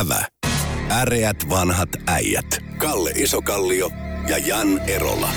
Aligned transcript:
Ävä. 0.00 0.24
Äreät 0.90 1.36
vanhat 1.50 1.88
äijät. 2.06 2.58
Kalle 2.78 3.10
Isokallio 3.10 3.90
ja 4.28 4.38
Jan 4.38 4.78
Erola. 4.88 5.28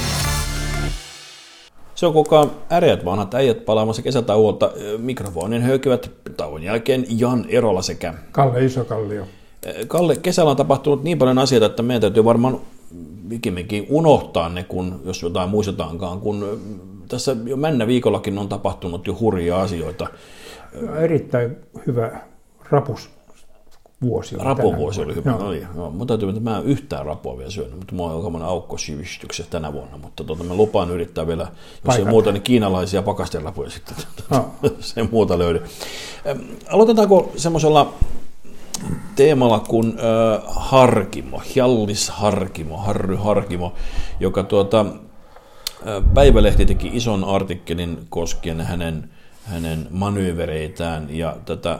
Se 1.95 2.05
on 2.05 2.13
kukaan 2.13 2.51
äreät 2.71 3.05
vanhat 3.05 3.33
äijät 3.33 3.65
palaamassa 3.65 4.01
kesätauolta. 4.01 4.71
Mikrofonin 4.97 5.61
höykivät 5.61 6.11
tauon 6.37 6.63
jälkeen 6.63 7.05
Jan 7.09 7.45
Erola 7.49 7.81
sekä 7.81 8.13
Kalle 8.31 8.65
Isokallio. 8.65 9.27
Kalle, 9.87 10.15
kesällä 10.15 10.51
on 10.51 10.57
tapahtunut 10.57 11.03
niin 11.03 11.17
paljon 11.17 11.37
asioita, 11.37 11.65
että 11.65 11.83
meidän 11.83 12.01
täytyy 12.01 12.25
varmaan 12.25 12.59
ikimminkin 13.31 13.85
unohtaa 13.89 14.49
ne, 14.49 14.63
kun, 14.63 15.01
jos 15.05 15.21
jotain 15.23 15.49
muistetaankaan, 15.49 16.19
kun 16.19 16.61
tässä 17.07 17.35
jo 17.45 17.57
mennä 17.57 17.87
viikollakin 17.87 18.37
on 18.37 18.49
tapahtunut 18.49 19.07
jo 19.07 19.17
hurjia 19.19 19.61
asioita. 19.61 20.07
Erittäin 21.01 21.57
hyvä 21.87 22.19
rapus 22.69 23.16
vuosi. 24.01 24.35
Rapuvuosi 24.39 25.01
oli 25.01 25.15
hyvä. 25.15 25.31
No. 25.31 25.47
Oli, 25.47 25.67
joo. 25.75 25.91
Mun 25.91 26.07
täytyy, 26.07 26.29
että 26.29 26.41
mä 26.41 26.57
en 26.57 26.63
yhtään 26.63 27.05
rapua 27.05 27.37
vielä 27.37 27.51
syönyt, 27.51 27.75
mutta 27.75 27.95
mulla 27.95 28.11
on 28.11 28.17
aikamoinen 28.17 28.49
aukko 28.49 28.77
sivistyksessä 28.77 29.51
tänä 29.51 29.73
vuonna. 29.73 29.97
Mutta 29.97 30.23
tuota, 30.23 30.43
mä 30.43 30.53
lupaan 30.53 30.89
yrittää 30.89 31.27
vielä, 31.27 31.43
jos 31.43 31.51
Paikat. 31.85 32.05
ei 32.05 32.11
muuta, 32.11 32.31
niin 32.31 32.43
kiinalaisia 32.43 33.01
pakastelapuja 33.01 33.69
sitten. 33.69 33.95
Oh. 34.31 34.45
se 34.79 35.01
ei 35.01 35.07
muuta 35.11 35.39
löydy. 35.39 35.61
Aloitetaanko 36.69 37.31
semmoisella 37.35 37.93
teemalla 39.15 39.59
kuin 39.59 39.87
äh, 39.87 40.43
Harkimo, 40.47 41.41
Hjallis 41.55 42.09
Harkimo, 42.09 42.77
Harry 42.77 43.15
Harkimo, 43.15 43.73
joka 44.19 44.43
tuota, 44.43 44.85
Päivälehti 46.13 46.65
teki 46.65 46.89
ison 46.93 47.23
artikkelin 47.23 47.97
koskien 48.09 48.61
hänen, 48.61 49.09
hänen 49.43 49.87
manyyvereitään 49.91 51.07
ja 51.09 51.35
tätä 51.45 51.79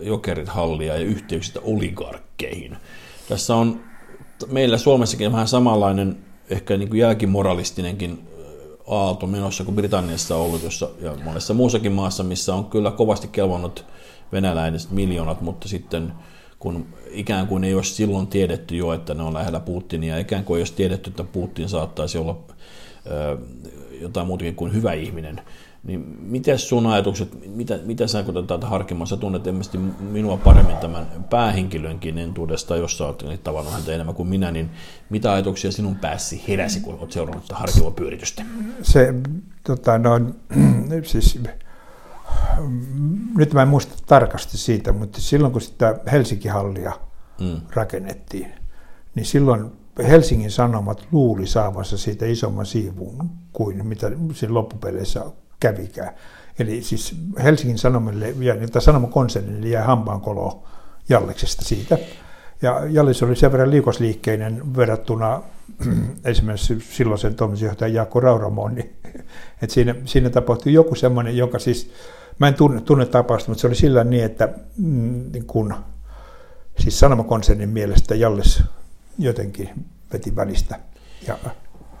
jokerit 0.00 0.48
hallia 0.48 0.96
ja 0.96 1.00
yhteyksistä 1.00 1.60
oligarkkeihin. 1.62 2.76
Tässä 3.28 3.54
on 3.54 3.80
meillä 4.46 4.78
Suomessakin 4.78 5.32
vähän 5.32 5.48
samanlainen, 5.48 6.16
ehkä 6.50 6.76
niin 6.76 6.88
kuin 6.88 7.00
jälkimoralistinenkin 7.00 8.28
aalto 8.86 9.26
menossa 9.26 9.64
kuin 9.64 9.74
Britanniassa 9.74 10.36
on 10.36 10.42
ollut 10.42 10.62
jossa, 10.62 10.90
ja 11.00 11.14
monessa 11.24 11.54
muussakin 11.54 11.92
maassa, 11.92 12.24
missä 12.24 12.54
on 12.54 12.64
kyllä 12.64 12.90
kovasti 12.90 13.28
kelvannut 13.28 13.84
venäläiset 14.32 14.90
miljoonat, 14.90 15.40
mutta 15.40 15.68
sitten 15.68 16.12
kun 16.58 16.86
ikään 17.10 17.46
kuin 17.46 17.64
ei 17.64 17.74
olisi 17.74 17.94
silloin 17.94 18.26
tiedetty 18.26 18.76
jo, 18.76 18.92
että 18.92 19.14
ne 19.14 19.22
on 19.22 19.34
lähellä 19.34 19.60
Putinia, 19.60 20.18
ikään 20.18 20.44
kuin 20.44 20.58
ei 20.58 20.60
olisi 20.60 20.72
tiedetty, 20.72 21.10
että 21.10 21.24
Putin 21.24 21.68
saattaisi 21.68 22.18
olla 22.18 22.38
ö, 23.06 23.38
jotain 24.00 24.26
muutakin 24.26 24.54
kuin 24.54 24.72
hyvä 24.72 24.92
ihminen, 24.92 25.40
niin 25.88 26.16
miten 26.20 26.58
sun 26.58 26.86
ajatukset, 26.86 27.56
mitä, 27.56 27.78
mitä 27.84 28.06
sä 28.06 28.22
kun 28.22 28.46
tätä 28.46 28.66
harkimaan, 28.66 29.06
sä 29.06 29.16
tunnet 29.16 29.46
ilmeisesti 29.46 29.78
minua 30.00 30.36
paremmin 30.36 30.76
tämän 30.76 31.06
päähenkilönkin 31.30 32.18
entuudesta, 32.18 32.76
jos 32.76 32.98
sä 32.98 33.06
oot 33.06 33.24
tavannut 33.44 33.72
häntä 33.72 33.92
enemmän 33.92 34.14
kuin 34.14 34.28
minä, 34.28 34.50
niin 34.50 34.70
mitä 35.10 35.32
ajatuksia 35.32 35.72
sinun 35.72 35.96
päässi 35.96 36.44
heräsi, 36.48 36.80
kun 36.80 36.98
olet 36.98 37.12
seurannut 37.12 37.52
harkivaa 37.52 37.90
pyöritystä? 37.90 38.42
Se, 38.82 39.14
tota, 39.64 39.98
no, 39.98 40.20
siis, 41.04 41.40
nyt 43.36 43.52
mä 43.52 43.62
en 43.62 43.68
muista 43.68 43.94
tarkasti 44.06 44.58
siitä, 44.58 44.92
mutta 44.92 45.20
silloin 45.20 45.52
kun 45.52 45.62
sitä 45.62 46.00
Helsinki-hallia 46.12 46.92
mm. 47.40 47.60
rakennettiin, 47.74 48.52
niin 49.14 49.26
silloin 49.26 49.72
Helsingin 50.08 50.50
Sanomat 50.50 51.08
luuli 51.12 51.46
saavansa 51.46 51.98
siitä 51.98 52.26
isomman 52.26 52.66
siivun 52.66 53.30
kuin 53.52 53.86
mitä 53.86 54.10
siinä 54.34 54.54
loppupeleissä 54.54 55.24
kävikään. 55.60 56.14
Eli 56.58 56.82
siis 56.82 57.16
Helsingin 57.42 57.78
Sanomille 57.78 58.34
ja 58.40 58.54
Sanomakonsernille 58.80 59.68
jäi 59.68 59.84
hampaankolo 59.84 60.64
Jalleksesta 61.08 61.64
siitä. 61.64 61.98
Ja 62.62 62.86
Jallis 62.90 63.22
oli 63.22 63.36
sen 63.36 63.52
verran 63.52 63.70
liikosliikkeinen 63.70 64.76
verrattuna 64.76 65.42
esimerkiksi 66.24 66.80
silloisen 66.80 67.34
toimitusjohtajan 67.34 67.94
Jaakko 67.94 68.20
Rauramoon, 68.20 68.74
niin, 68.74 68.92
että 69.62 69.74
siinä, 69.74 69.94
siinä 70.04 70.30
tapahtui 70.30 70.72
joku 70.72 70.94
semmoinen, 70.94 71.36
joka 71.36 71.58
siis, 71.58 71.90
mä 72.38 72.48
en 72.48 72.54
tunne, 72.54 72.80
tunne 72.80 73.06
tapausta, 73.06 73.50
mutta 73.50 73.60
se 73.60 73.66
oli 73.66 73.74
sillä 73.74 74.04
niin, 74.04 74.24
että 74.24 74.48
niin 75.32 75.46
kun, 75.46 75.74
siis 76.78 77.00
Sanomakonsernin 77.00 77.68
mielestä 77.68 78.14
Jallis 78.14 78.62
jotenkin 79.18 79.70
veti 80.12 80.36
välistä. 80.36 80.80
Ja, 81.26 81.38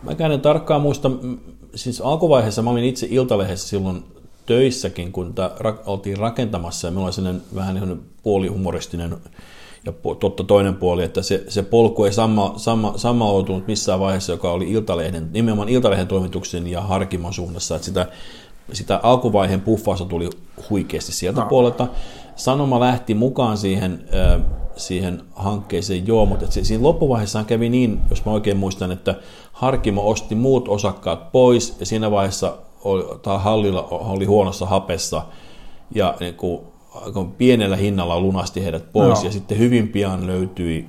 Mä 0.02 0.26
en 0.34 0.40
tarkkaan 0.40 0.82
muista, 0.82 1.10
siis 1.74 2.00
alkuvaiheessa 2.00 2.62
mä 2.62 2.70
olin 2.70 2.84
itse 2.84 3.06
Iltalehdessä 3.10 3.68
silloin 3.68 4.04
töissäkin, 4.46 5.12
kun 5.12 5.34
tää 5.34 5.50
oltiin 5.86 6.16
rakentamassa 6.16 6.88
ja 6.88 6.90
meillä 6.90 7.04
oli 7.04 7.12
sellainen 7.12 7.42
vähän 7.54 7.74
niin 7.74 8.02
puolihumoristinen 8.22 9.16
ja 9.84 9.92
totta 10.20 10.44
toinen 10.44 10.74
puoli, 10.74 11.04
että 11.04 11.22
se, 11.22 11.44
se 11.48 11.62
polku 11.62 12.04
ei 12.04 12.12
sama, 12.12 12.54
sama, 12.56 12.92
samautunut 12.96 13.66
missään 13.66 14.00
vaiheessa, 14.00 14.32
joka 14.32 14.50
oli 14.50 14.70
Iltalehden, 14.70 15.28
nimenomaan 15.32 15.68
Iltalehden 15.68 16.06
toimituksen 16.06 16.66
ja 16.66 16.80
Harkimon 16.80 17.34
suunnassa, 17.34 17.76
että 17.76 17.86
sitä, 17.86 18.06
sitä 18.72 19.00
alkuvaiheen 19.02 19.60
puffausta 19.60 20.04
tuli 20.04 20.30
huikeasti 20.70 21.12
sieltä 21.12 21.40
no. 21.40 21.46
puolelta. 21.46 21.86
Sanoma 22.36 22.80
lähti 22.80 23.14
mukaan 23.14 23.56
siihen, 23.58 24.04
siihen 24.78 25.22
hankkeeseen, 25.36 26.06
joo, 26.06 26.26
mutta 26.26 26.46
siinä 26.50 26.82
loppuvaiheessa 26.82 27.44
kävi 27.44 27.68
niin, 27.68 28.00
jos 28.10 28.24
mä 28.24 28.32
oikein 28.32 28.56
muistan, 28.56 28.92
että 28.92 29.14
Harkimo 29.52 30.10
osti 30.10 30.34
muut 30.34 30.68
osakkaat 30.68 31.32
pois 31.32 31.76
ja 31.80 31.86
siinä 31.86 32.10
vaiheessa 32.10 32.56
oli, 32.84 33.04
tämä 33.22 33.38
hallilla 33.38 33.82
oli 33.90 34.24
huonossa 34.24 34.66
hapessa 34.66 35.22
ja 35.94 36.14
niin 36.20 36.34
kuin, 36.34 36.60
pienellä 37.38 37.76
hinnalla 37.76 38.20
lunasti 38.20 38.64
heidät 38.64 38.92
pois 38.92 39.18
no. 39.18 39.24
ja 39.24 39.32
sitten 39.32 39.58
hyvin 39.58 39.88
pian 39.88 40.26
löytyi 40.26 40.86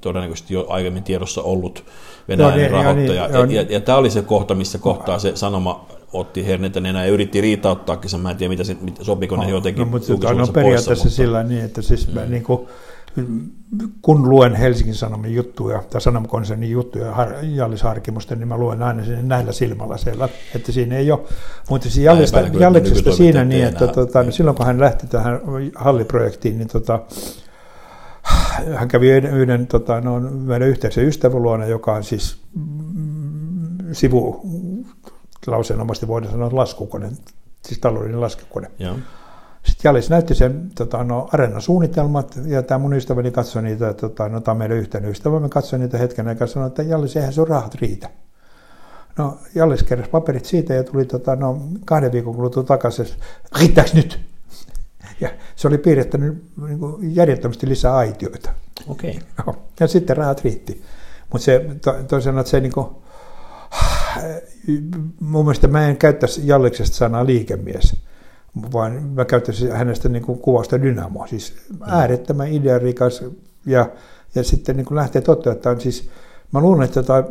todennäköisesti 0.00 0.54
jo 0.54 0.66
aiemmin 0.68 1.02
tiedossa 1.02 1.42
ollut 1.42 1.84
venäläinen 2.28 2.58
niin, 2.58 2.70
rahoittaja. 2.70 3.26
Niin, 3.26 3.34
ja, 3.34 3.46
niin, 3.46 3.56
ja, 3.56 3.62
ja, 3.62 3.68
ja 3.70 3.80
tämä 3.80 3.98
oli 3.98 4.10
se 4.10 4.22
kohta, 4.22 4.54
missä 4.54 4.78
kohtaa 4.78 5.18
se 5.18 5.36
sanoma 5.36 5.86
otti 6.12 6.46
hernettä 6.46 6.80
nenää 6.80 7.06
ja 7.06 7.12
yritti 7.12 7.40
riitauttaakin 7.40 8.10
sen. 8.10 8.20
Mä 8.20 8.30
en 8.30 8.36
tiedä, 8.36 8.48
mitä 8.48 8.64
se, 8.64 8.76
sopiko 9.02 9.36
no, 9.36 9.42
ne 9.42 9.50
jotenkin 9.50 9.84
no, 9.84 9.90
mutta 9.90 10.32
no, 10.34 10.46
periaatteessa 10.46 11.04
mutta... 11.04 11.16
sillä 11.16 11.42
niin, 11.42 11.64
että 11.64 11.82
siis 11.82 12.08
mm. 12.08 12.14
mä, 12.14 12.26
niin 12.26 12.42
kuin, 12.42 12.68
kun 14.02 14.30
luen 14.30 14.54
Helsingin 14.54 14.94
Sanomien 14.94 15.34
juttuja 15.34 15.82
tai 15.90 16.00
Sanomakonsernin 16.00 16.70
juttuja 16.70 17.14
Jallis 17.42 17.82
Harkimosta, 17.82 18.34
niin 18.34 18.48
mä 18.48 18.56
luen 18.56 18.82
aina 18.82 19.04
sinne 19.04 19.22
näillä 19.22 19.52
silmällä 19.52 19.96
siellä, 19.96 20.28
että 20.54 20.72
siinä 20.72 20.96
ei 20.96 21.12
ole. 21.12 21.20
Mutta 21.70 21.90
siis 21.90 22.04
Jallista, 22.04 22.40
Jalliksesta 22.40 23.12
siinä 23.12 23.44
niin, 23.44 23.64
että 23.64 23.86
tota, 23.86 24.22
no 24.22 24.30
silloin 24.30 24.56
kun 24.56 24.66
hän 24.66 24.80
lähti 24.80 25.06
tähän 25.06 25.40
halliprojektiin, 25.74 26.58
niin 26.58 26.68
tota, 26.68 27.00
hän 28.74 28.88
kävi 28.88 29.10
yhden, 29.10 29.34
yhden 29.34 29.66
tota, 29.66 30.00
no, 30.00 30.20
meidän 30.20 30.68
yhteisen 30.68 31.04
ystävän 31.04 31.42
luona, 31.42 31.66
joka 31.66 31.92
on 31.92 32.04
siis 32.04 32.36
mm, 32.54 33.78
sivu 33.92 34.40
lauseenomaisesti 35.46 36.08
voidaan 36.08 36.32
sanoa 36.32 36.50
laskukone, 36.52 37.10
siis 37.64 37.80
taloudellinen 37.80 38.20
laskukone. 38.20 38.70
Joo. 38.78 38.96
Sitten 39.64 39.88
Jallis 39.88 40.10
näytti 40.10 40.34
sen 40.34 40.70
tota, 40.74 41.04
no, 41.04 41.28
areenasuunnitelmat, 41.32 42.38
ja 42.46 42.62
tämä 42.62 42.78
mun 42.78 42.92
ystäväni 42.92 43.30
katsoi 43.30 43.62
niitä, 43.62 43.94
tota, 43.94 44.28
no, 44.28 44.40
tämä 44.40 44.52
on 44.52 44.58
meidän 44.58 44.76
yhteinen 44.76 45.10
ystävä, 45.10 45.40
me 45.40 45.48
katsoi 45.48 45.78
niitä 45.78 45.98
hetken 45.98 46.28
aikaa 46.28 46.46
ja 46.46 46.52
sanoi, 46.52 46.66
että 46.66 46.82
Jallis, 46.82 47.16
eihän 47.16 47.32
sun 47.32 47.48
rahat 47.48 47.74
riitä. 47.74 48.10
No, 49.18 49.38
Jallis 49.54 49.82
keräsi 49.82 50.10
paperit 50.10 50.44
siitä 50.44 50.74
ja 50.74 50.84
tuli 50.84 51.04
tota, 51.04 51.36
no, 51.36 51.60
kahden 51.84 52.12
viikon 52.12 52.34
kuluttua 52.34 52.62
takaisin, 52.62 53.06
riittääkö 53.58 53.90
nyt? 53.94 54.20
Ja 55.20 55.30
se 55.56 55.68
oli 55.68 55.78
piirrettänyt 55.78 56.44
niin 56.66 56.78
kuin, 56.78 57.16
järjettömästi 57.16 57.68
lisää 57.68 57.96
aitioita. 57.96 58.50
Okei. 58.88 59.18
Okay. 59.46 59.62
Ja 59.80 59.88
sitten 59.88 60.16
rahat 60.16 60.44
riitti. 60.44 60.82
Mutta 61.32 61.44
se 61.44 61.66
to, 61.84 61.92
toisaalta 62.08 62.50
se 62.50 62.60
niin 62.60 62.72
kuin, 62.72 62.86
mun 65.20 65.44
mielestä 65.44 65.68
mä 65.68 65.88
en 65.88 65.96
käyttäisi 65.96 66.46
Jalliksesta 66.46 66.96
sanaa 66.96 67.26
liikemies 67.26 67.96
vaan 68.72 69.02
mä 69.02 69.24
käyttäisin 69.24 69.72
hänestä 69.72 70.08
niin 70.08 70.22
kuin 70.22 70.38
kuvausta 70.38 70.82
dynamo, 70.82 71.26
siis 71.26 71.56
äärettömän 71.80 72.52
idearikas 72.52 73.24
ja, 73.66 73.90
ja 74.34 74.44
sitten 74.44 74.76
niin 74.76 74.84
kuin 74.84 74.96
lähtee 74.96 75.22
toteuttamaan, 75.22 75.80
siis 75.80 76.10
mä 76.52 76.60
luulen, 76.60 76.84
että 76.84 77.02
tota 77.02 77.24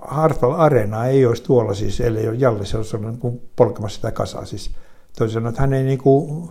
Hartwell 0.00 0.52
Arena 0.52 1.06
ei 1.06 1.26
olisi 1.26 1.42
tuolla 1.42 1.74
siis, 1.74 2.00
ellei 2.00 2.28
ole 2.28 2.36
Jallis, 2.36 2.74
olisi 2.74 2.96
niin 2.96 3.18
kuin 3.18 3.42
polkemassa 3.56 3.96
sitä 3.96 4.10
kasaa, 4.10 4.44
siis 4.44 4.70
toisin 5.18 5.34
sanoen, 5.34 5.50
että 5.50 5.60
hän 5.60 5.72
ei 5.72 5.82
niin 5.82 5.98
kuin, 5.98 6.50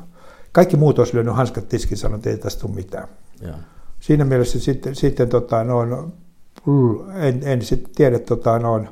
kaikki 0.51 0.77
muut 0.77 1.00
olisi 1.00 1.15
lyönyt 1.15 1.35
hanskat 1.35 1.69
tiskin 1.69 1.97
sanoa, 1.97 2.15
että 2.15 2.29
ei 2.29 2.38
tästä 2.38 2.61
tule 2.61 2.75
mitään. 2.75 3.07
Ja. 3.41 3.53
Siinä 4.00 4.25
mielessä 4.25 4.59
sitten, 4.59 4.95
sitten 4.95 5.29
tota, 5.29 5.63
noin, 5.63 6.13
en, 7.15 7.41
en 7.44 7.61
sitten 7.61 7.95
tiedä, 7.95 8.19
tota, 8.19 8.59
noin, 8.59 8.89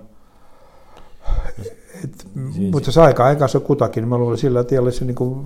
et, 2.03 2.27
siis, 2.53 2.71
mutta 2.71 2.91
se 2.91 3.01
aika 3.01 3.25
aikansa 3.25 3.59
kutakin, 3.59 4.07
mä 4.07 4.17
luulen 4.17 4.37
sillä 4.37 4.63
tiellä 4.63 4.91
se 4.91 5.05
niin 5.05 5.15
kuin, 5.15 5.45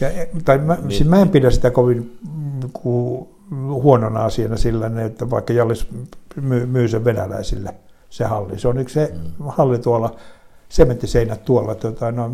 ja, 0.00 0.08
tai 0.44 0.58
mä, 0.58 0.74
niin. 0.74 0.90
siis 0.90 1.08
mä 1.08 1.20
en 1.20 1.28
pidä 1.28 1.50
sitä 1.50 1.70
kovin 1.70 2.18
kuin, 2.72 3.28
huonona 3.68 4.24
asiana 4.24 4.56
sillä, 4.56 4.90
että 5.06 5.30
vaikka 5.30 5.52
Jallis 5.52 5.88
myy, 6.36 6.66
myy 6.66 6.88
sen 6.88 7.04
venäläisille 7.04 7.74
se 8.10 8.24
halli. 8.24 8.58
Se 8.58 8.68
on 8.68 8.78
yksi 8.78 8.94
se 8.94 9.12
mm. 9.14 9.46
halli 9.48 9.78
tuolla 9.78 10.16
sementtiseinät 10.68 11.44
tuolla, 11.44 11.74
tota, 11.74 12.12
no, 12.12 12.30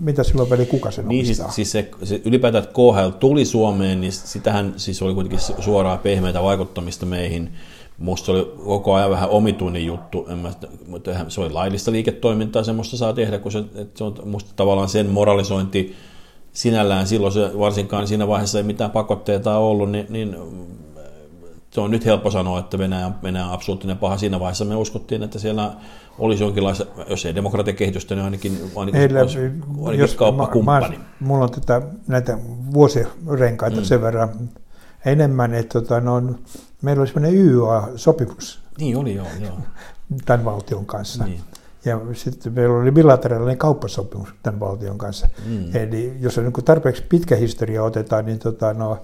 mitä 0.00 0.22
silloin 0.22 0.50
veli 0.50 0.66
kuka 0.66 0.90
sen 0.90 1.08
niin, 1.08 1.26
siis, 1.26 1.42
siis 1.48 1.72
se, 1.72 1.90
se, 2.02 2.20
ylipäätään, 2.24 2.64
että 2.64 2.74
KHL 2.74 3.18
tuli 3.18 3.44
Suomeen, 3.44 4.00
niin 4.00 4.12
sitähän 4.12 4.74
siis 4.76 5.02
oli 5.02 5.14
kuitenkin 5.14 5.40
suoraa 5.58 5.96
pehmeitä 5.96 6.42
vaikuttamista 6.42 7.06
meihin. 7.06 7.52
Musta 8.00 8.32
oli 8.32 8.52
koko 8.64 8.94
ajan 8.94 9.10
vähän 9.10 9.28
omituinen 9.28 9.86
juttu, 9.86 10.26
en 10.30 10.38
mä, 10.38 10.52
mutta 10.86 11.10
se 11.28 11.40
oli 11.40 11.52
laillista 11.52 11.92
liiketoimintaa, 11.92 12.64
semmoista 12.64 12.96
saa 12.96 13.12
tehdä, 13.12 13.38
kun 13.38 13.52
se, 13.52 13.58
että 13.58 13.98
se 13.98 14.04
on 14.04 14.14
musta 14.24 14.52
tavallaan 14.56 14.88
sen 14.88 15.06
moralisointi 15.06 15.96
sinällään 16.52 17.06
silloin, 17.06 17.32
se, 17.32 17.50
varsinkaan 17.58 18.06
siinä 18.06 18.28
vaiheessa 18.28 18.58
ei 18.58 18.64
mitään 18.64 18.90
pakotteita 18.90 19.58
ollut, 19.58 19.90
niin, 19.90 20.06
niin 20.08 20.36
se 21.70 21.80
on 21.80 21.90
nyt 21.90 22.04
helppo 22.04 22.30
sanoa, 22.30 22.58
että 22.58 22.78
Venäjä, 22.78 23.10
Venäjä 23.22 23.46
on 23.46 23.52
absoluuttinen 23.52 23.98
paha. 23.98 24.16
Siinä 24.16 24.40
vaiheessa 24.40 24.64
me 24.64 24.76
uskottiin, 24.76 25.22
että 25.22 25.38
siellä 25.38 25.72
olisi 26.18 26.44
jonkinlaista, 26.44 26.86
jos 27.08 27.26
ei 27.26 27.34
kehitystä, 27.76 28.14
niin 28.14 28.24
ainakin, 28.24 28.58
ainakin, 28.76 29.00
Heillä, 29.00 29.20
olisi, 29.20 29.38
ainakin 29.38 29.98
jos 29.98 30.14
kauppakumppani. 30.14 30.96
Mä, 30.96 31.04
mulla 31.20 31.44
on 31.44 31.50
tätä, 31.50 31.82
näitä 32.06 32.38
vuosirenkaita 32.74 33.76
mm. 33.76 33.84
sen 33.84 34.02
verran 34.02 34.50
enemmän, 35.04 35.54
että 35.54 35.80
tota, 35.80 36.00
no, 36.00 36.22
meillä 36.82 37.00
olisi 37.00 37.14
sellainen 37.14 37.40
YYA-sopimus. 37.40 38.60
Niin 38.78 38.96
oli, 38.96 39.14
joo. 39.14 39.26
joo. 39.40 39.58
Tämän 40.24 40.44
valtion 40.44 40.86
kanssa. 40.86 41.24
Niin. 41.24 41.40
Ja 41.84 42.00
sitten 42.12 42.52
meillä 42.52 42.78
oli 42.78 42.90
bilateraalinen 42.90 43.58
kauppasopimus 43.58 44.28
tämän 44.42 44.60
valtion 44.60 44.98
kanssa. 44.98 45.28
Mm. 45.46 45.76
Eli 45.76 46.16
jos 46.20 46.38
on 46.38 46.44
niin 46.44 46.64
tarpeeksi 46.64 47.02
pitkä 47.08 47.36
historia 47.36 47.84
otetaan, 47.84 48.26
niin 48.26 48.38
tota, 48.38 48.74
no, 48.74 48.98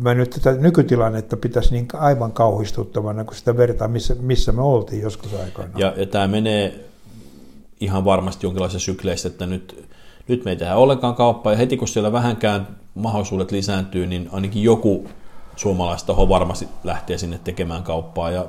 mä 0.00 0.14
nyt 0.14 0.30
tätä 0.30 0.52
nykytilannetta 0.52 1.36
pitäisi 1.36 1.72
niin 1.72 1.88
aivan 1.92 2.32
kauhistuttavana, 2.32 3.24
kun 3.24 3.34
sitä 3.34 3.56
vertaa, 3.56 3.88
missä, 3.88 4.14
missä 4.14 4.52
me 4.52 4.62
oltiin 4.62 5.02
joskus 5.02 5.34
aikana. 5.34 5.68
Ja, 5.76 5.94
ja 5.96 6.06
tämä 6.06 6.28
menee 6.28 6.84
ihan 7.80 8.04
varmasti 8.04 8.46
jonkinlaisessa 8.46 8.84
sykleissä, 8.84 9.28
että 9.28 9.46
nyt, 9.46 9.84
nyt 10.28 10.44
me 10.44 10.50
ei 10.50 10.56
tehdä 10.56 10.76
ollenkaan 10.76 11.14
kauppaa, 11.14 11.52
ja 11.52 11.56
heti 11.56 11.76
kun 11.76 11.88
siellä 11.88 12.12
vähänkään 12.12 12.68
mahdollisuudet 12.94 13.50
lisääntyy, 13.50 14.06
niin 14.06 14.28
ainakin 14.32 14.62
joku 14.62 15.08
suomalaista 15.56 16.06
taho 16.06 16.28
varmasti 16.28 16.68
lähtee 16.84 17.18
sinne 17.18 17.40
tekemään 17.44 17.82
kauppaa. 17.82 18.30
Ja 18.30 18.46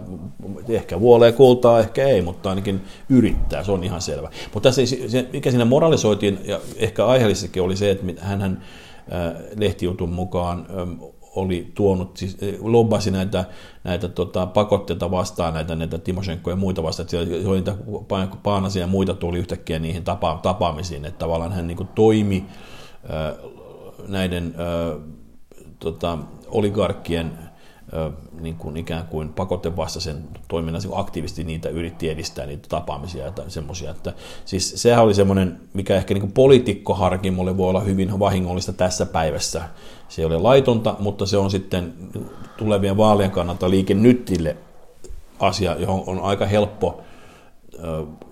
ehkä 0.69 0.99
vuolee 0.99 1.31
kultaa, 1.31 1.79
ehkä 1.79 2.03
ei, 2.03 2.21
mutta 2.21 2.49
ainakin 2.49 2.81
yrittää, 3.09 3.63
se 3.63 3.71
on 3.71 3.83
ihan 3.83 4.01
selvä. 4.01 4.29
Mutta 4.53 4.69
tässä, 4.69 4.81
se, 5.07 5.29
mikä 5.33 5.51
siinä 5.51 5.65
moralisoitiin 5.65 6.39
ja 6.43 6.59
ehkä 6.77 7.05
aiheellisestikin 7.05 7.63
oli 7.63 7.75
se, 7.75 7.91
että 7.91 8.05
hän 8.21 8.61
lehtijutun 9.55 10.09
mukaan 10.09 10.67
oli 11.35 11.71
tuonut, 11.75 12.17
siis 12.17 12.37
lobbasi 12.61 13.11
näitä, 13.11 13.45
näitä 13.83 14.07
tota, 14.07 14.45
pakotteita 14.45 15.11
vastaan, 15.11 15.53
näitä, 15.53 15.75
näitä 15.75 15.97
Timoshenko 15.97 16.49
ja 16.49 16.55
muita 16.55 16.83
vastaan, 16.83 17.03
että 17.03 17.11
siellä 17.11 17.53
niitä 17.53 17.75
Paanasia 18.43 18.81
ja 18.81 18.87
muita 18.87 19.13
tuli 19.13 19.39
yhtäkkiä 19.39 19.79
niihin 19.79 20.03
tapa, 20.03 20.39
tapaamisiin, 20.43 21.05
että 21.05 21.19
tavallaan 21.19 21.51
hän 21.51 21.67
niin 21.67 21.77
kuin, 21.77 21.89
toimi 21.95 22.45
näiden 24.07 24.55
tota, 25.79 26.17
oligarkkien 26.47 27.31
niin 28.39 28.55
kuin 28.55 28.77
ikään 28.77 29.07
kuin 29.07 29.33
pakotevastaisen 29.33 30.23
toiminnan 30.47 30.81
niin 30.81 30.91
aktiivisesti 30.95 31.43
niitä 31.43 31.69
yritti 31.69 32.09
edistää 32.09 32.45
niitä 32.45 32.69
tapaamisia 32.69 33.25
ja 33.25 33.31
semmoisia. 33.47 33.91
Että, 33.91 34.13
siis 34.45 34.73
sehän 34.75 35.03
oli 35.03 35.13
semmoinen, 35.13 35.59
mikä 35.73 35.95
ehkä 35.95 36.13
niin 36.13 36.31
poliitikkoharkimolle 36.31 37.57
voi 37.57 37.69
olla 37.69 37.79
hyvin 37.79 38.19
vahingollista 38.19 38.73
tässä 38.73 39.05
päivässä. 39.05 39.61
Se 40.13 40.21
ei 40.21 40.25
ole 40.25 40.37
laitonta, 40.37 40.95
mutta 40.99 41.25
se 41.25 41.37
on 41.37 41.51
sitten 41.51 41.93
tulevien 42.57 42.97
vaalien 42.97 43.31
kannalta 43.31 43.69
liikennyttille 43.69 44.57
asia, 45.39 45.75
johon 45.79 46.03
on 46.07 46.19
aika 46.19 46.45
helppo 46.45 47.01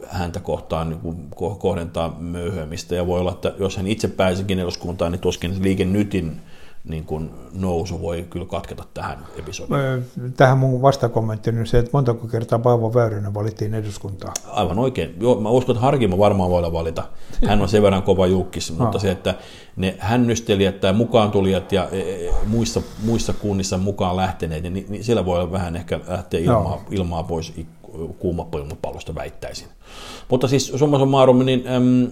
häntä 0.08 0.40
kohtaan 0.40 0.90
niin 0.90 1.30
kohdentaa 1.60 2.16
myöhemmistä. 2.20 2.96
Ja 2.96 3.08
voi 3.08 3.20
olla, 3.20 3.32
että 3.32 3.54
jos 3.60 3.78
hän 3.78 3.88
itse 3.88 4.08
pääsikin 4.08 4.60
eduskuntaan, 4.60 5.12
niin 5.12 5.20
tuskin 5.20 5.64
liikennytin 5.64 6.42
niin 6.84 7.06
kuin 7.06 7.32
nousu 7.54 8.02
voi 8.02 8.28
kyllä 8.30 8.46
katketa 8.46 8.84
tähän 8.94 9.18
episodiin. 9.40 10.06
Tähän 10.38 10.58
mun 10.58 10.82
vastakommentti 10.82 11.50
on 11.50 11.68
se, 11.68 11.80
että 11.80 11.90
montako 11.94 12.28
kertaa 12.28 12.60
Paavo 12.60 12.94
Väyrynen 12.94 13.34
valittiin 13.34 13.74
eduskuntaan. 13.74 14.34
Aivan 14.48 14.80
oikein. 14.80 15.16
Joo, 15.20 15.42
mä 15.42 15.50
uskon, 15.50 15.76
että 15.76 15.86
Harkimo 15.86 16.18
varmaan 16.18 16.50
voi 16.50 16.72
valita. 16.72 17.04
Hän 17.48 17.62
on 17.62 17.70
sen 17.70 17.84
verran 17.84 18.04
kova 18.04 18.28
julkis, 18.28 18.74
mutta 18.78 19.00
se, 19.00 19.12
että 19.12 19.36
ne 19.76 19.96
hännystelijät 20.00 20.80
tai 20.80 20.94
mukaan 20.94 21.32
tulijat 21.32 21.72
ja 21.72 21.90
e, 21.92 22.00
e, 22.00 22.34
muissa, 22.48 22.82
muissa 23.04 23.34
kunnissa 23.34 23.78
mukaan 23.78 24.16
lähteneet, 24.16 24.64
niin, 24.64 24.86
niin 24.90 25.04
siellä 25.04 25.26
voi 25.26 25.40
olla 25.40 25.52
vähän 25.52 25.76
ehkä 25.76 26.00
lähteä 26.08 26.40
ilmaa, 26.40 26.84
ilmaa 26.92 27.24
pois 27.24 27.54
kuumapallosta 28.20 29.16
väittäisin. 29.16 29.68
Mutta 30.30 30.48
siis 30.48 30.74
summa 30.76 31.00
summarum, 31.00 31.46
niin 31.46 31.68
äm, 31.68 32.08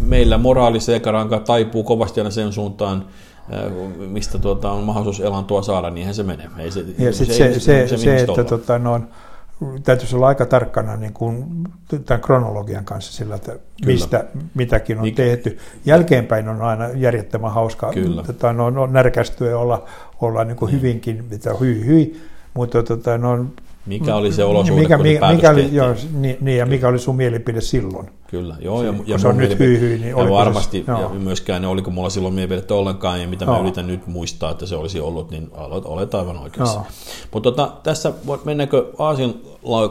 meillä 0.00 0.38
moraali 0.38 0.80
sekaranka 0.80 1.38
taipuu 1.38 1.82
kovasti 1.82 2.20
aina 2.20 2.30
sen 2.30 2.52
suuntaan, 2.52 3.06
äh, 3.54 3.72
mistä 4.08 4.38
tuota, 4.38 4.70
on 4.70 4.84
mahdollisuus 4.84 5.26
elantoa 5.26 5.62
saada, 5.62 5.90
niin 5.90 6.14
se 6.14 6.22
menee. 6.22 6.48
Ei 6.58 6.70
se, 6.70 6.84
ja 6.98 7.12
se, 7.12 7.24
se, 7.24 7.34
se, 7.34 7.60
se, 7.60 7.88
se, 7.88 7.96
se 7.96 8.16
että 8.16 8.44
tota, 8.44 8.78
no, 8.78 9.00
täytyisi 9.84 10.16
olla 10.16 10.26
aika 10.26 10.46
tarkkana 10.46 10.96
niin 10.96 11.12
kuin, 11.12 11.44
tämän 12.04 12.20
kronologian 12.20 12.84
kanssa 12.84 13.12
sillä, 13.12 13.34
että 13.34 13.52
Kyllä. 13.52 13.62
mistä 13.86 14.24
mitäkin 14.54 14.98
on 14.98 15.04
Mik... 15.04 15.14
tehty. 15.14 15.58
Jälkeenpäin 15.84 16.48
on 16.48 16.62
aina 16.62 16.88
järjettömän 16.88 17.52
hauskaa 17.52 17.92
tota, 18.26 18.52
no, 18.52 18.70
no, 18.70 18.86
närkästyä 18.86 19.50
ja 19.50 19.58
olla, 19.58 19.84
olla 20.20 20.44
niin 20.44 20.56
kuin 20.56 20.70
niin. 20.72 20.82
hyvinkin, 20.82 21.24
mitä 21.30 21.54
hyi 21.60 21.86
hyi, 21.86 22.20
mutta 22.54 22.82
tota, 22.82 23.18
no, 23.18 23.46
mikä 23.86 24.16
oli 24.16 24.32
se 24.32 24.44
olosuhde, 24.44 24.82
mikä, 24.82 24.96
kun 24.96 25.06
mikä, 25.06 25.32
mikä 25.32 25.50
oli, 25.50 25.68
joo, 25.72 25.94
niin, 26.12 26.36
niin, 26.40 26.58
ja 26.58 26.66
mikä 26.66 26.88
oli 26.88 26.98
sun 26.98 27.16
mielipide 27.16 27.60
silloin? 27.60 28.10
Kyllä, 28.26 28.56
joo. 28.60 28.82
Ja, 28.82 28.94
ja 29.06 29.18
se 29.18 29.28
on 29.28 29.36
nyt 29.36 29.58
hyy, 29.58 29.80
hyy, 29.80 29.98
niin 29.98 30.08
ja 30.08 30.30
varmasti, 30.30 30.84
se, 30.86 30.92
ja 30.92 31.08
myöskään 31.08 31.62
ne 31.62 31.68
oliko 31.68 31.90
mulla 31.90 32.10
silloin 32.10 32.34
mielipidettä 32.34 32.74
ollenkaan, 32.74 33.20
ja 33.20 33.28
mitä 33.28 33.44
joo. 33.44 33.54
mä 33.54 33.60
yritän 33.60 33.86
nyt 33.86 34.06
muistaa, 34.06 34.50
että 34.50 34.66
se 34.66 34.76
olisi 34.76 35.00
ollut, 35.00 35.30
niin 35.30 35.50
olet 35.84 36.14
aivan 36.14 36.38
oikeassa. 36.38 36.84
Mutta 37.32 37.50
tota, 37.50 37.72
tässä 37.82 38.12
mennäänkö 38.44 38.86
Aasin 38.98 39.42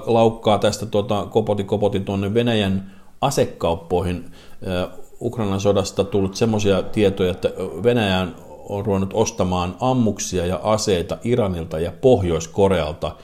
laukkaa 0.06 0.58
tästä 0.58 0.86
tota, 0.86 1.28
kopoti 1.30 1.64
kopoti 1.64 2.00
tuonne 2.00 2.34
Venäjän 2.34 2.92
asekauppoihin. 3.22 4.26
Ukrainan 5.22 5.60
sodasta 5.60 6.04
tullut 6.04 6.36
semmoisia 6.36 6.84
tietoja, 6.84 7.32
että 7.32 7.52
Venäjän 7.84 8.36
on 8.70 8.86
ruvennut 8.86 9.14
ostamaan 9.14 9.76
ammuksia 9.80 10.46
ja 10.46 10.60
aseita 10.64 11.18
Iranilta 11.24 11.80
ja 11.80 11.92
Pohjois-Korealta– 12.02 13.12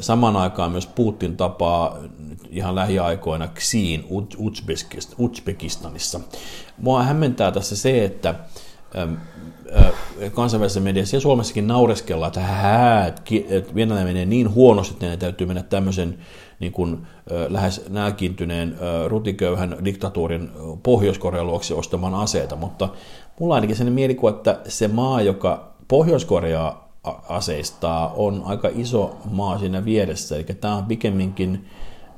Samaan 0.00 0.36
aikaan 0.36 0.72
myös 0.72 0.86
Putin 0.86 1.36
tapaa 1.36 1.98
ihan 2.50 2.74
lähiaikoina 2.74 3.48
Xiin 3.48 4.04
Uzbekistanissa. 5.18 6.20
Mua 6.78 7.02
hämmentää 7.02 7.50
tässä 7.52 7.76
se, 7.76 8.04
että 8.04 8.34
kansainvälisessä 10.34 10.80
mediassa 10.80 11.16
ja 11.16 11.20
Suomessakin 11.20 11.66
naureskellaan, 11.66 12.28
että, 12.28 12.40
hää, 12.40 13.06
että 13.06 13.74
Venäjä 13.74 14.04
menee 14.04 14.26
niin 14.26 14.54
huonosti, 14.54 14.92
että 14.92 15.06
ne 15.06 15.16
täytyy 15.16 15.46
mennä 15.46 15.62
tämmöisen 15.62 16.18
niin 16.60 16.72
kuin, 16.72 17.06
lähes 17.48 17.84
nälkiintyneen 17.88 18.76
rutiköyhän 19.06 19.76
diktatuurin 19.84 20.50
Pohjois-Korean 20.82 21.46
luokse 21.46 21.74
ostamaan 21.74 22.14
aseita, 22.14 22.56
mutta 22.56 22.88
mulla 23.40 23.54
ainakin 23.54 23.76
sellainen 23.76 23.94
mielikuva, 23.94 24.30
että 24.30 24.60
se 24.68 24.88
maa, 24.88 25.22
joka 25.22 25.72
Pohjois-Koreaa 25.88 26.89
aseistaa, 27.28 28.12
on 28.16 28.42
aika 28.44 28.70
iso 28.74 29.16
maa 29.30 29.58
siinä 29.58 29.84
vieressä. 29.84 30.36
Eli 30.36 30.44
tämä 30.44 30.76
on 30.76 30.84
pikemminkin 30.84 31.66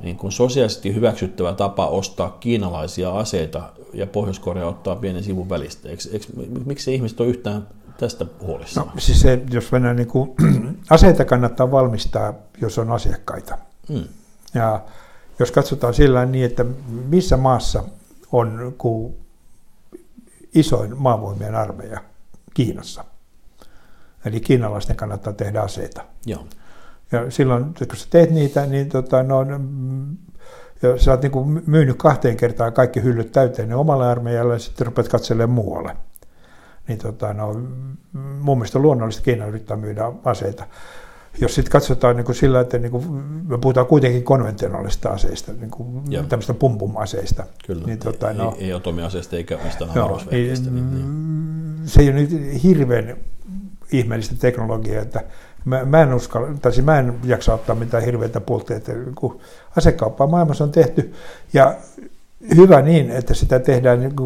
niin 0.02 0.16
kuin 0.16 0.32
sosiaalisesti 0.32 0.94
hyväksyttävä 0.94 1.52
tapa 1.52 1.86
ostaa 1.86 2.30
kiinalaisia 2.40 3.12
aseita 3.12 3.72
ja 3.92 4.06
Pohjois-Korea 4.06 4.66
ottaa 4.66 4.96
pienen 4.96 5.22
sivun 5.22 5.48
välistä. 5.48 5.88
Eikö, 5.88 6.02
eikö, 6.12 6.26
miksi 6.64 6.94
ihmiset 6.94 7.20
on 7.20 7.26
yhtään 7.26 7.68
tästä 7.98 8.26
huolissaan? 8.40 8.86
No, 8.86 8.92
siis 8.98 9.20
se, 9.20 9.42
jos 9.50 9.72
mennään 9.72 9.96
niin 9.96 10.08
kuin, 10.08 10.30
aseita 10.90 11.24
kannattaa 11.24 11.70
valmistaa, 11.70 12.34
jos 12.60 12.78
on 12.78 12.90
asiakkaita. 12.90 13.58
Hmm. 13.88 14.04
Ja 14.54 14.80
jos 15.38 15.50
katsotaan 15.50 15.94
sillä 15.94 16.26
niin, 16.26 16.44
että 16.44 16.64
missä 16.88 17.36
maassa 17.36 17.84
on 18.32 18.74
isoin 20.54 20.98
maavoimien 20.98 21.54
armeija 21.54 22.00
Kiinassa, 22.54 23.04
Eli 24.24 24.40
kiinalaisten 24.40 24.96
kannattaa 24.96 25.32
tehdä 25.32 25.60
aseita. 25.60 26.04
Joo. 26.26 26.46
Ja 27.12 27.30
silloin, 27.30 27.64
kun 27.64 27.96
sä 27.96 28.06
teet 28.10 28.30
niitä, 28.30 28.66
niin 28.66 28.88
tota, 28.88 29.22
no, 29.22 29.46
ja 30.82 30.98
sä 30.98 31.10
oot 31.10 31.22
niin 31.22 31.62
myynyt 31.66 31.96
kahteen 31.96 32.36
kertaan 32.36 32.72
kaikki 32.72 33.02
hyllyt 33.02 33.32
täyteen 33.32 33.68
ne 33.68 33.74
omalle 33.74 34.06
armeijalle 34.06 34.52
ja 34.52 34.58
sitten 34.58 34.86
rupeat 34.86 35.08
katselemaan 35.08 35.50
muualle. 35.50 35.96
Niin 36.88 36.98
tota, 36.98 37.34
no, 37.34 37.52
mun 38.40 38.58
mielestä 38.58 38.78
luonnollisesti 38.78 39.24
Kiina 39.24 39.46
yrittää 39.46 39.76
myydä 39.76 40.12
aseita. 40.24 40.66
Jos 41.40 41.54
sitten 41.54 41.72
katsotaan 41.72 42.16
niin 42.16 42.24
kuin 42.24 42.36
sillä, 42.36 42.60
että 42.60 42.78
niin 42.78 42.90
kuin, 42.90 43.06
me 43.48 43.58
puhutaan 43.58 43.86
kuitenkin 43.86 44.22
konventionaalista 44.22 45.08
aseista, 45.08 45.52
niin 45.52 45.70
kuin 45.70 46.04
tämmöistä 46.28 46.54
pumpum-aseista. 46.54 47.44
Kyllä, 47.66 47.86
niin, 47.86 47.98
tota, 47.98 48.30
ei, 48.30 48.36
no, 48.36 48.54
ei, 48.58 48.64
ei 48.64 48.72
atomiaseista 48.72 49.36
eikä 49.36 49.58
mistään 49.64 49.90
avaruusveikeistä. 49.90 50.70
Niin, 50.70 50.94
niin. 50.94 51.88
Se 51.88 52.00
ei 52.00 52.08
ole 52.08 52.16
nyt 52.16 52.62
hirveän 52.62 53.16
ihmeellistä 53.92 54.34
teknologiaa, 54.38 55.02
että 55.02 55.24
mä, 55.64 55.84
mä, 55.84 56.02
en 56.02 56.14
uskalla, 56.14 56.48
tai 56.62 56.72
siis 56.72 56.86
mä 56.86 56.98
en 56.98 57.14
jaksa 57.24 57.54
ottaa 57.54 57.76
mitään 57.76 58.04
hirveitä 58.04 58.40
puolteita, 58.40 58.92
kun 59.14 59.40
asekauppaa 59.76 60.26
maailmassa 60.26 60.64
on 60.64 60.72
tehty, 60.72 61.12
ja 61.52 61.74
hyvä 62.56 62.82
niin, 62.82 63.10
että 63.10 63.34
sitä 63.34 63.58
tehdään 63.58 64.00
niin 64.00 64.16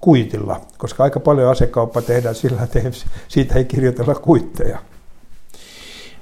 kuitilla, 0.00 0.60
koska 0.78 1.04
aika 1.04 1.20
paljon 1.20 1.50
asekauppa 1.50 2.02
tehdään 2.02 2.34
sillä, 2.34 2.62
että 2.62 2.80
siitä 3.28 3.54
ei 3.54 3.64
kirjoitella 3.64 4.14
kuitteja. 4.14 4.78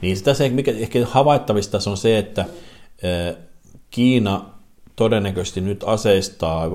Niin 0.01 0.17
sitä 0.17 0.35
se, 0.35 0.49
mikä 0.49 0.71
ehkä 0.71 1.07
havaittavista 1.07 1.79
on 1.91 1.97
se, 1.97 2.19
että 2.19 2.45
Kiina 3.91 4.45
todennäköisesti 4.97 5.61
nyt 5.61 5.85
aseistaa 5.87 6.71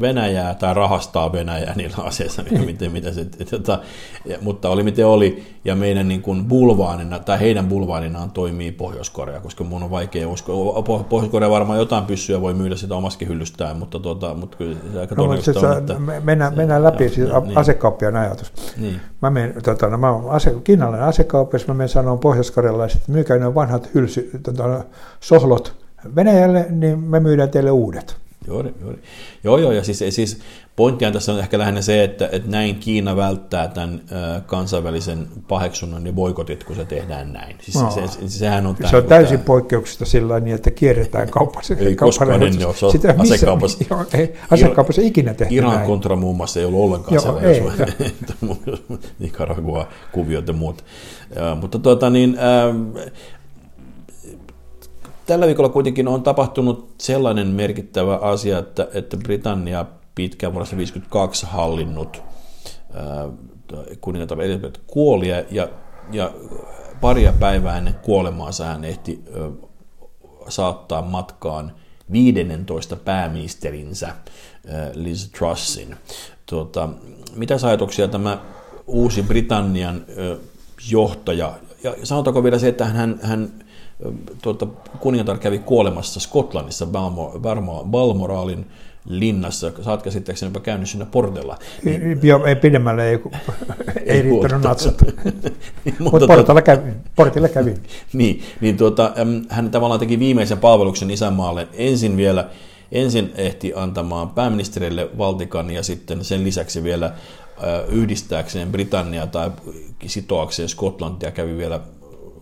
Venäjää 0.00 0.54
tai 0.54 0.74
rahastaa 0.74 1.32
Venäjää 1.32 1.74
niillä 1.74 1.96
aseilla, 2.04 2.64
miten, 2.66 2.92
miten 2.92 3.14
se, 3.14 3.24
tota, 3.50 3.78
ja, 4.24 4.38
mutta 4.40 4.68
oli 4.68 4.82
miten 4.82 5.06
oli, 5.06 5.44
ja 5.64 5.76
meidän 5.76 6.08
niin 6.08 6.22
kuin 6.22 6.44
bulvaanina, 6.44 7.18
tai 7.18 7.40
heidän 7.40 7.66
bulvaaninaan 7.66 8.30
toimii 8.30 8.72
Pohjois-Korea, 8.72 9.40
koska 9.40 9.64
mun 9.64 9.82
on 9.82 9.90
vaikea 9.90 10.28
uskoa. 10.28 10.82
Pohjois-Korea 10.82 11.50
varmaan 11.50 11.78
jotain 11.78 12.04
pyssyä 12.04 12.40
voi 12.40 12.54
myydä 12.54 12.76
sitä 12.76 12.94
omaskin 12.94 13.28
hyllystään, 13.28 13.76
mutta, 13.76 13.98
tota, 13.98 14.34
mutta 14.34 14.56
kyllä 14.56 14.76
se 14.92 15.00
aika 15.00 15.14
no, 15.14 15.24
todennäköistä 15.24 15.68
on, 15.70 15.78
että... 15.78 15.94
Mennään, 16.22 16.56
mennään 16.56 16.82
läpi, 16.82 17.08
siis 17.08 17.28
niin. 17.44 17.58
asekauppian 17.58 18.16
ajatus. 18.16 18.52
Niin. 18.76 19.00
Mä 19.22 19.30
menen, 19.30 19.54
tota, 19.62 19.88
no, 19.88 19.98
mä 19.98 20.10
olen 20.10 20.30
ase, 20.30 20.54
kiinalainen 20.64 21.08
asekauppias, 21.08 21.66
mä 21.66 21.74
menen 21.74 21.88
sanomaan 21.88 22.18
pohjois-korealaiset, 22.18 23.00
että 23.00 23.12
myykää 23.12 23.38
ne 23.38 23.54
vanhat 23.54 23.90
hylsy, 23.94 24.30
tota, 24.42 24.84
sohlot 25.20 25.82
Venäjälle, 26.16 26.66
niin 26.70 26.98
me 26.98 27.20
myydään 27.20 27.50
teille 27.50 27.70
uudet. 27.70 28.21
Joo, 28.46 28.64
joo. 28.80 28.94
joo, 29.44 29.58
joo 29.58 29.72
ja 29.72 29.84
siis, 29.84 30.04
siis 30.10 30.40
pointtia 30.76 31.12
tässä 31.12 31.32
on 31.32 31.38
ehkä 31.38 31.58
lähinnä 31.58 31.82
se, 31.82 32.04
että, 32.04 32.28
että 32.32 32.50
näin 32.50 32.74
Kiina 32.74 33.16
välttää 33.16 33.68
tämän 33.68 34.00
kansainvälisen 34.46 35.26
paheksunnan 35.48 36.06
ja 36.06 36.12
boikotit, 36.12 36.64
kun 36.64 36.76
se 36.76 36.84
tehdään 36.84 37.32
näin. 37.32 37.56
Siis 37.60 37.82
no. 37.82 37.90
se, 37.90 38.08
se, 38.08 38.28
sehän 38.28 38.66
on, 38.66 38.76
se 38.90 38.96
on 38.96 39.04
täysin 39.04 39.38
tämä... 39.38 39.46
poikkeuksista 39.46 40.04
sillä 40.04 40.40
niin, 40.40 40.54
että 40.54 40.70
kierretään 40.70 41.30
kaupassa. 41.30 41.74
ei 41.74 41.96
koskaan 41.96 42.42
ennen 42.42 42.66
ole 42.66 42.92
Sitä, 42.92 43.14
asekaupassa. 43.18 43.84
Joo, 43.90 44.04
ei, 44.14 44.34
asekaupassa 44.50 45.02
ikinä 45.02 45.34
tehty 45.34 45.54
Iran 45.54 45.74
näin. 45.74 45.86
kontra 45.86 46.16
muun 46.16 46.36
muassa 46.36 46.60
ei 46.60 46.66
ollut 46.66 46.80
ollenkaan 46.80 47.14
joo, 47.14 47.22
sellainen. 47.22 47.94
Nicaragua, 49.18 49.88
kuviot 50.12 50.48
ja 50.48 50.52
muut. 50.52 50.84
Ja, 51.36 51.54
mutta 51.54 51.78
tuota 51.78 52.10
niin, 52.10 52.38
äh, 52.38 53.12
tällä 55.32 55.46
viikolla 55.46 55.68
kuitenkin 55.68 56.08
on 56.08 56.22
tapahtunut 56.22 56.94
sellainen 56.98 57.46
merkittävä 57.46 58.16
asia, 58.16 58.58
että, 58.58 58.88
että 58.94 59.16
Britannia 59.16 59.84
pitkään 60.14 60.52
vuodesta 60.52 60.76
1952 60.76 61.46
hallinnut 61.46 62.22
kuningatar 64.00 64.42
Elizabeth 64.42 64.80
kuoli 64.86 65.28
ja, 65.28 65.68
ja 66.12 66.32
paria 67.00 67.32
päivää 67.40 67.78
ennen 67.78 67.94
kuolemaansa 67.94 68.64
hän 68.64 68.84
ehti 68.84 69.24
ö, 69.36 69.50
saattaa 70.48 71.02
matkaan 71.02 71.72
15 72.12 72.96
pääministerinsä 72.96 74.08
Liz 74.94 75.28
Trussin. 75.28 75.96
Tuota, 76.46 76.88
mitä 77.34 77.54
ajatuksia 77.66 78.08
tämä 78.08 78.38
uusi 78.86 79.22
Britannian 79.22 80.04
johtaja, 80.90 81.54
ja 81.82 81.94
sanotaanko 82.02 82.44
vielä 82.44 82.58
se, 82.58 82.68
että 82.68 82.84
hän, 82.84 83.20
hän 83.22 83.52
tuota, 84.42 84.66
kuningatar 85.00 85.38
kävi 85.38 85.58
kuolemassa 85.58 86.20
Skotlannissa 86.20 86.86
Balmoraalin 87.90 88.66
linnassa. 89.04 89.72
Sä 89.84 89.90
oot 89.90 90.02
käsittääkseni 90.02 90.50
jopa 90.50 90.60
käynyt 90.60 90.88
siinä 90.88 91.06
portella. 91.06 91.58
Niin, 91.84 92.18
Joo, 92.22 92.44
ei 92.44 92.56
pidemmälle, 92.56 93.10
ei, 93.10 93.18
ei, 94.06 94.22
riittänyt 94.22 94.62
natsat. 94.62 95.02
Mutta 95.98 96.26
portilla 96.26 96.62
kävin. 96.62 96.94
Portilla 97.16 97.48
kävin. 97.48 97.76
niin, 98.12 98.42
niin 98.60 98.76
tuota, 98.76 99.12
hän 99.48 99.70
tavallaan 99.70 100.00
teki 100.00 100.18
viimeisen 100.18 100.58
palveluksen 100.58 101.10
isänmaalle. 101.10 101.68
Ensin 101.72 102.16
vielä 102.16 102.48
ensin 102.92 103.32
ehti 103.36 103.72
antamaan 103.76 104.30
pääministerille 104.30 105.08
valtikan 105.18 105.70
ja 105.70 105.82
sitten 105.82 106.24
sen 106.24 106.44
lisäksi 106.44 106.82
vielä 106.82 107.12
yhdistääkseen 107.88 108.72
Britannia 108.72 109.26
tai 109.26 109.50
sitoakseen 110.06 110.68
Skotlantia 110.68 111.30
kävi 111.30 111.56
vielä 111.56 111.80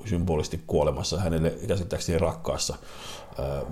symbolisesti 0.04 0.60
kuolemassa 0.66 1.20
hänelle 1.20 1.54
käsittääkseni 1.68 2.18
rakkaassa 2.18 2.76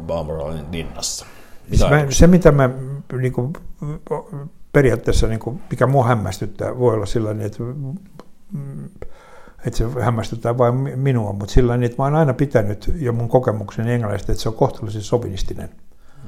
Balmoralin 0.06 0.66
linnassa. 0.72 1.26
Mitä 1.70 1.90
mä, 1.90 2.06
se, 2.10 2.26
mitä 2.26 2.52
mä 2.52 2.70
niin 3.20 3.32
kuin, 3.32 3.52
periaatteessa, 4.72 5.26
niin 5.26 5.40
kuin, 5.40 5.62
mikä 5.70 5.86
mua 5.86 6.06
hämmästyttää, 6.06 6.78
voi 6.78 6.94
olla 6.94 7.06
sellainen, 7.06 7.46
että, 7.46 7.58
että 9.66 9.78
se 9.78 9.84
hämmästyttää 10.00 10.58
vain 10.58 10.74
minua, 10.74 11.32
mutta 11.32 11.54
sillä 11.54 11.74
että 11.74 11.96
mä 11.98 12.04
oon 12.04 12.14
aina 12.14 12.34
pitänyt 12.34 12.92
jo 12.96 13.12
mun 13.12 13.28
kokemukseni 13.28 13.92
englannista, 13.92 14.32
että 14.32 14.42
se 14.42 14.48
on 14.48 14.54
kohtuullisen 14.54 15.02
sovinistinen 15.02 15.68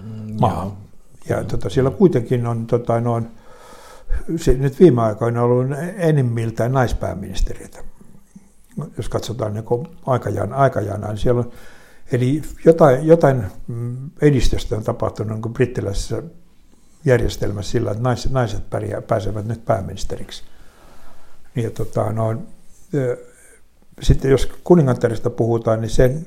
mm, 0.02 0.36
maa. 0.40 0.76
Ja, 1.28 1.36
ja 1.36 1.44
tota, 1.44 1.70
siellä 1.70 1.90
kuitenkin 1.90 2.46
on 2.46 2.66
tota, 2.66 3.00
noin, 3.00 3.26
se, 4.36 4.52
nyt 4.52 4.80
viime 4.80 5.02
aikoina 5.02 5.42
ollut 5.42 5.66
enimmiltään 5.96 6.72
naispääministeriötä 6.72 7.89
jos 8.96 9.08
katsotaan 9.08 9.54
niin 9.54 9.88
aikajana, 10.06 10.56
aikajana, 10.56 11.08
niin 11.08 11.18
siellä 11.18 11.40
on, 11.40 11.52
eli 12.12 12.42
jotain, 12.64 13.06
jotain 13.06 13.44
edistystä 14.22 14.76
on 14.76 14.84
tapahtunut 14.84 15.40
niin 15.42 15.52
brittiläisessä 15.52 16.22
järjestelmässä 17.04 17.72
sillä, 17.72 17.90
että 17.90 18.02
naiset, 18.02 18.32
naiset 18.32 18.70
pärjää, 18.70 19.02
pääsevät 19.02 19.46
nyt 19.46 19.64
pääministeriksi. 19.64 20.42
Ja 21.56 21.70
tota, 21.70 22.12
no, 22.12 22.42
sitten 24.02 24.30
jos 24.30 24.46
kuningattarista 24.64 25.30
puhutaan, 25.30 25.80
niin 25.80 25.90
sen 25.90 26.26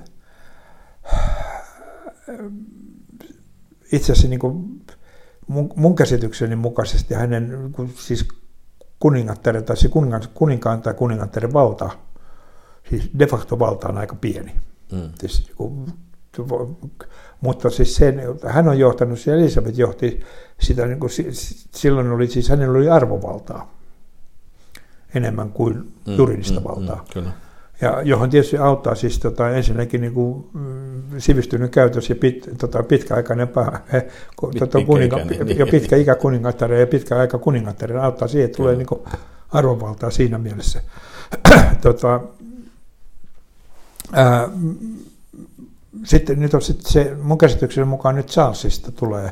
itse 3.92 4.12
asiassa 4.12 4.28
niin 4.28 4.40
kuin 4.40 4.82
mun, 5.48 5.74
mun 5.76 5.96
käsitykseni 5.96 6.56
mukaisesti 6.56 7.14
hänen 7.14 7.74
siis 8.00 8.28
kuningattaren 9.00 9.64
tai 9.64 9.76
kuninkaan 10.34 10.82
tai 10.82 10.94
kuningattaren 10.94 11.54
valta 11.54 11.90
siis 12.90 13.10
de 13.20 13.28
facto 13.28 13.60
valta 13.60 13.90
on 13.90 13.98
aika 13.98 14.16
pieni. 14.16 14.52
Mm. 14.92 15.10
Siis, 15.20 15.52
mutta 17.42 17.70
siis 17.70 17.96
sen, 17.96 18.22
hän 18.48 18.68
on 18.68 18.80
johtanut, 18.80 19.20
se 19.20 19.34
Elisabeth 19.34 19.80
johti 19.80 20.20
sitä, 20.60 20.86
niin 20.86 21.00
kuin, 21.00 21.12
silloin 21.72 22.12
oli 22.12 22.28
siis, 22.28 22.50
hänellä 22.50 22.78
oli 22.78 22.90
arvovaltaa 22.90 23.74
enemmän 25.16 25.50
kuin 25.50 25.76
mm, 25.76 26.16
juridista 26.18 26.60
mm, 26.60 26.64
valtaa. 26.64 26.96
Mm, 26.96 27.14
kyllä. 27.14 27.32
Ja 27.82 28.02
johon 28.02 28.30
tietysti 28.30 28.58
auttaa 28.58 28.96
siis 28.96 29.20
tota, 29.20 29.50
ensinnäkin 29.50 30.02
niin 30.02 30.14
kuin, 30.14 30.46
mm, 30.54 31.02
sivistynyt 31.18 31.72
käytös 31.72 32.10
ja 32.10 32.16
pit, 32.16 32.50
tota, 32.58 32.84
pitkäaikainen 32.84 33.48
pää, 33.48 33.82
tota, 34.60 34.80
kuninga, 34.86 35.18
niin. 35.18 35.58
ja 35.58 35.68
pitkä 35.68 35.96
ikä 35.96 36.16
kuningattaren 36.16 36.80
ja 36.80 36.88
pitkä 36.88 37.18
aika 37.18 37.38
kuningattaren 37.38 38.02
auttaa 38.02 38.28
siihen, 38.28 38.46
että 38.46 38.58
tulee 38.58 38.76
niin 38.76 38.88
kuin, 38.88 39.02
arvovaltaa 39.50 40.12
siinä 40.12 40.38
mielessä. 40.38 40.82
tota, 41.82 42.22
Ää, 44.14 44.50
sitten 46.04 46.40
nyt 46.40 46.54
on 46.54 46.62
sitten 46.62 46.92
se, 46.92 47.16
mun 47.22 47.38
käsityksen 47.38 47.88
mukaan 47.88 48.16
nyt 48.16 48.28
Charlesista 48.28 48.92
tulee 48.92 49.32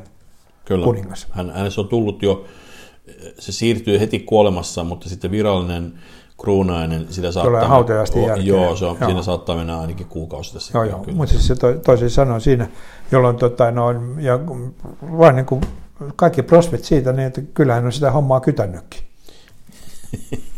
Kyllä. 0.66 0.86
kuningas. 0.86 1.28
Hän, 1.32 1.50
hänessä 1.50 1.82
on 1.82 1.88
tullut 1.88 2.24
jo, 2.24 2.46
se 3.40 3.52
siirtyy 3.52 4.00
heti 4.00 4.20
kuolemassa, 4.20 4.84
mutta 4.84 5.10
sitten 5.10 5.32
virallinen 5.32 5.94
kruunainen, 6.42 7.08
sitä 7.10 7.32
saattaa... 7.32 7.52
Tulee 7.52 7.68
hautajaisesti 7.68 8.20
o, 8.20 8.28
jälkeen. 8.28 8.48
Joo, 8.48 8.76
se 8.76 8.86
on, 8.86 8.98
joo. 9.00 9.10
siinä 9.10 9.24
saattaa 9.24 9.56
mennä 9.56 9.80
ainakin 9.80 10.08
kuukausi 10.08 10.54
tässä. 10.54 10.78
Joo, 10.78 10.84
joo. 10.84 11.06
mutta 11.14 11.34
siis 11.34 11.48
se 11.48 11.56
to, 11.56 11.74
toisin 11.74 12.10
sanoen 12.10 12.42
siinä, 12.42 12.68
jolloin 13.12 13.36
tota, 13.36 13.72
no, 13.72 13.92
ja 14.20 14.40
vain 15.18 15.36
niin 15.36 15.46
kuin 15.46 15.62
kaikki 16.16 16.42
prospit 16.42 16.84
siitä, 16.84 17.14
niin 17.14 17.28
että 17.28 17.42
kyllähän 17.54 17.86
on 17.86 17.92
sitä 17.92 18.12
hommaa 18.12 18.40
kytännytkin. 18.40 19.02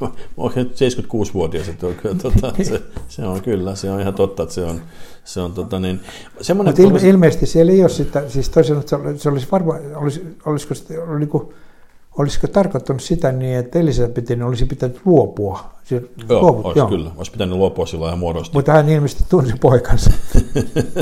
mä 0.00 0.10
olen 0.36 0.66
76-vuotias, 0.66 1.68
että 1.68 1.86
tuota, 2.22 2.52
se, 2.62 2.82
se, 3.08 3.24
on 3.24 3.42
kyllä, 3.42 3.74
se 3.74 3.90
on 3.90 4.00
ihan 4.00 4.14
totta, 4.14 4.42
että 4.42 4.54
se 4.54 4.64
on, 4.64 4.80
se 5.24 5.40
on 5.40 5.52
tota 5.52 5.80
niin, 5.80 6.00
semmoinen... 6.40 6.70
Mutta 6.72 6.82
ilme, 6.82 6.92
olisi... 6.92 7.08
ilmeisesti 7.08 7.46
siellä 7.46 7.72
ei 7.72 7.80
ole 7.80 7.88
sitä, 7.88 8.28
siis 8.28 8.48
toisaalta 8.48 8.98
se 9.16 9.28
olisi 9.28 9.46
varmaan, 9.52 9.80
olisi, 9.96 10.36
olisiko, 10.46 10.74
oli, 11.08 11.18
niin 11.18 11.30
olisiko 12.18 12.46
tarkoittanut 12.46 13.02
sitä 13.02 13.32
niin, 13.32 13.58
että 13.58 13.78
Elisabetin 13.78 14.42
olisi 14.42 14.64
pitänyt 14.64 15.00
luopua? 15.04 15.70
Joo, 15.90 16.40
luoput, 16.40 16.64
olisi 16.64 16.78
joo. 16.78 16.88
kyllä, 16.88 17.10
olisi 17.16 17.32
pitänyt 17.32 17.56
luopua 17.56 17.86
silloin 17.86 18.08
ihan 18.08 18.18
muodosta. 18.18 18.58
Mutta 18.58 18.72
hän 18.72 18.88
ilmeisesti 18.88 19.24
tunsi 19.28 19.52
poikansa. 19.60 20.10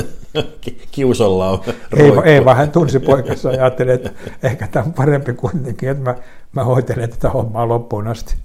Kiusallaan 0.91 1.59
ei, 1.97 2.11
ei, 2.25 2.45
vaan 2.45 2.57
hän 2.57 2.71
tunsi 2.71 2.99
poikansa 2.99 3.51
ja 3.51 3.63
ajatteli, 3.63 3.91
että 3.91 4.11
ehkä 4.43 4.67
tämä 4.67 4.85
on 4.85 4.93
parempi 4.93 5.33
kuitenkin, 5.33 5.89
että 5.89 6.03
mä, 6.03 6.15
mä 6.51 6.63
hoitelen 6.63 7.09
tätä 7.09 7.29
hommaa 7.29 7.67
loppuun 7.67 8.07
asti. 8.07 8.35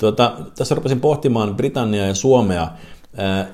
Tuota, 0.00 0.32
tässä 0.58 0.74
rupesin 0.74 1.00
pohtimaan 1.00 1.56
Britanniaa 1.56 2.06
ja 2.06 2.14
Suomea. 2.14 2.62
Äh, 2.62 3.46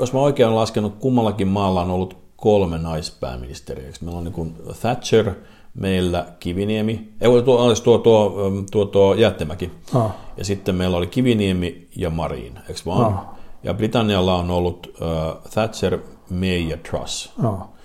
jos 0.00 0.12
mä 0.12 0.20
oikein 0.20 0.46
olen 0.46 0.58
laskenut, 0.58 0.94
kummallakin 0.98 1.48
maalla 1.48 1.82
on 1.82 1.90
ollut 1.90 2.16
kolme 2.36 2.78
naispääministeriä. 2.78 3.90
Meillä 4.00 4.18
on 4.18 4.24
niin 4.24 4.32
kuin 4.32 4.54
Thatcher, 4.80 5.34
meillä 5.74 6.26
Kiviniemi, 6.40 7.12
ei, 7.20 7.42
tuo, 7.44 7.74
tuo, 7.84 7.98
tuo, 7.98 8.52
tuo, 8.70 8.84
tuo 8.84 9.14
Jättemäki. 9.14 9.70
Ah. 9.94 10.10
Ja 10.36 10.44
sitten 10.44 10.74
meillä 10.74 10.96
oli 10.96 11.06
Kiviniemi 11.06 11.88
ja 11.96 12.10
Marin, 12.10 12.58
eikö 12.68 12.80
vaan? 12.86 13.20
Ja 13.62 13.74
Britannialla 13.74 14.34
on 14.34 14.50
ollut 14.50 14.86
uh, 14.86 15.50
Thatcher, 15.50 15.98
May 16.30 16.58
ja 16.58 16.76
Truss. 16.76 17.32
Ah. 17.44 17.75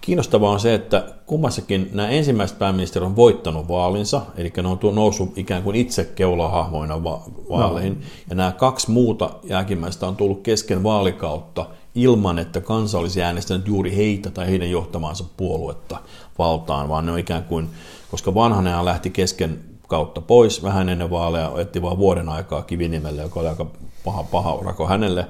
Kiinnostavaa 0.00 0.50
on 0.50 0.60
se, 0.60 0.74
että 0.74 1.04
kummassakin 1.26 1.90
nämä 1.92 2.08
ensimmäiset 2.08 2.58
pääministerit 2.58 3.06
on 3.06 3.16
voittanut 3.16 3.68
vaalinsa, 3.68 4.22
eli 4.36 4.52
ne 4.56 4.68
on 4.68 4.94
noussut 4.94 5.38
ikään 5.38 5.62
kuin 5.62 5.76
itse 5.76 6.04
keulahahmoina 6.04 7.04
va- 7.04 7.22
vaaleihin, 7.50 7.94
no. 7.94 8.06
ja 8.30 8.36
nämä 8.36 8.52
kaksi 8.52 8.90
muuta 8.90 9.30
jälkimmäistä 9.44 10.06
on 10.06 10.16
tullut 10.16 10.42
kesken 10.42 10.82
vaalikautta 10.82 11.66
ilman, 11.94 12.38
että 12.38 12.60
kansa 12.60 12.98
olisi 12.98 13.22
äänestänyt 13.22 13.68
juuri 13.68 13.96
heitä 13.96 14.30
tai 14.30 14.46
heidän 14.46 14.70
johtamaansa 14.70 15.24
puoluetta 15.36 15.98
valtaan, 16.38 16.88
vaan 16.88 17.06
ne 17.06 17.12
on 17.12 17.18
ikään 17.18 17.44
kuin, 17.44 17.68
koska 18.10 18.34
vanhanen 18.34 18.84
lähti 18.84 19.10
kesken 19.10 19.58
kautta 19.88 20.20
pois 20.20 20.62
vähän 20.62 20.88
ennen 20.88 21.10
vaaleja, 21.10 21.52
etti 21.58 21.82
vain 21.82 21.98
vuoden 21.98 22.28
aikaa 22.28 22.62
Kivinimelle, 22.62 23.22
joka 23.22 23.40
oli 23.40 23.48
aika 23.48 23.66
paha, 24.04 24.22
paha 24.22 24.54
urako 24.54 24.86
hänelle. 24.86 25.26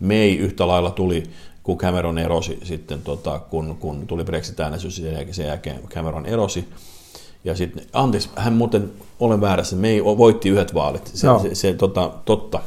May 0.00 0.30
yhtä 0.30 0.68
lailla 0.68 0.90
tuli 0.90 1.22
kun 1.68 1.78
Cameron 1.78 2.18
erosi 2.18 2.58
sitten, 2.62 3.02
tota, 3.02 3.38
kun, 3.38 3.76
kun 3.80 4.06
tuli 4.06 4.24
Brexit-äänestys, 4.24 4.98
ja 4.98 5.34
sen 5.34 5.46
jälkeen 5.46 5.80
Cameron 5.88 6.26
erosi. 6.26 6.68
Ja 7.44 7.56
sitten, 7.56 7.86
anteeksi, 7.92 8.30
hän 8.36 8.52
muuten, 8.52 8.90
olen 9.20 9.40
väärässä, 9.40 9.76
me 9.76 9.88
ei 9.88 10.04
voitti 10.04 10.48
yhdet 10.48 10.74
vaalit, 10.74 11.10
se, 11.14 11.26
no. 11.26 11.38
se, 11.38 11.54
se 11.54 11.74
tota, 11.74 12.12
totta, 12.24 12.60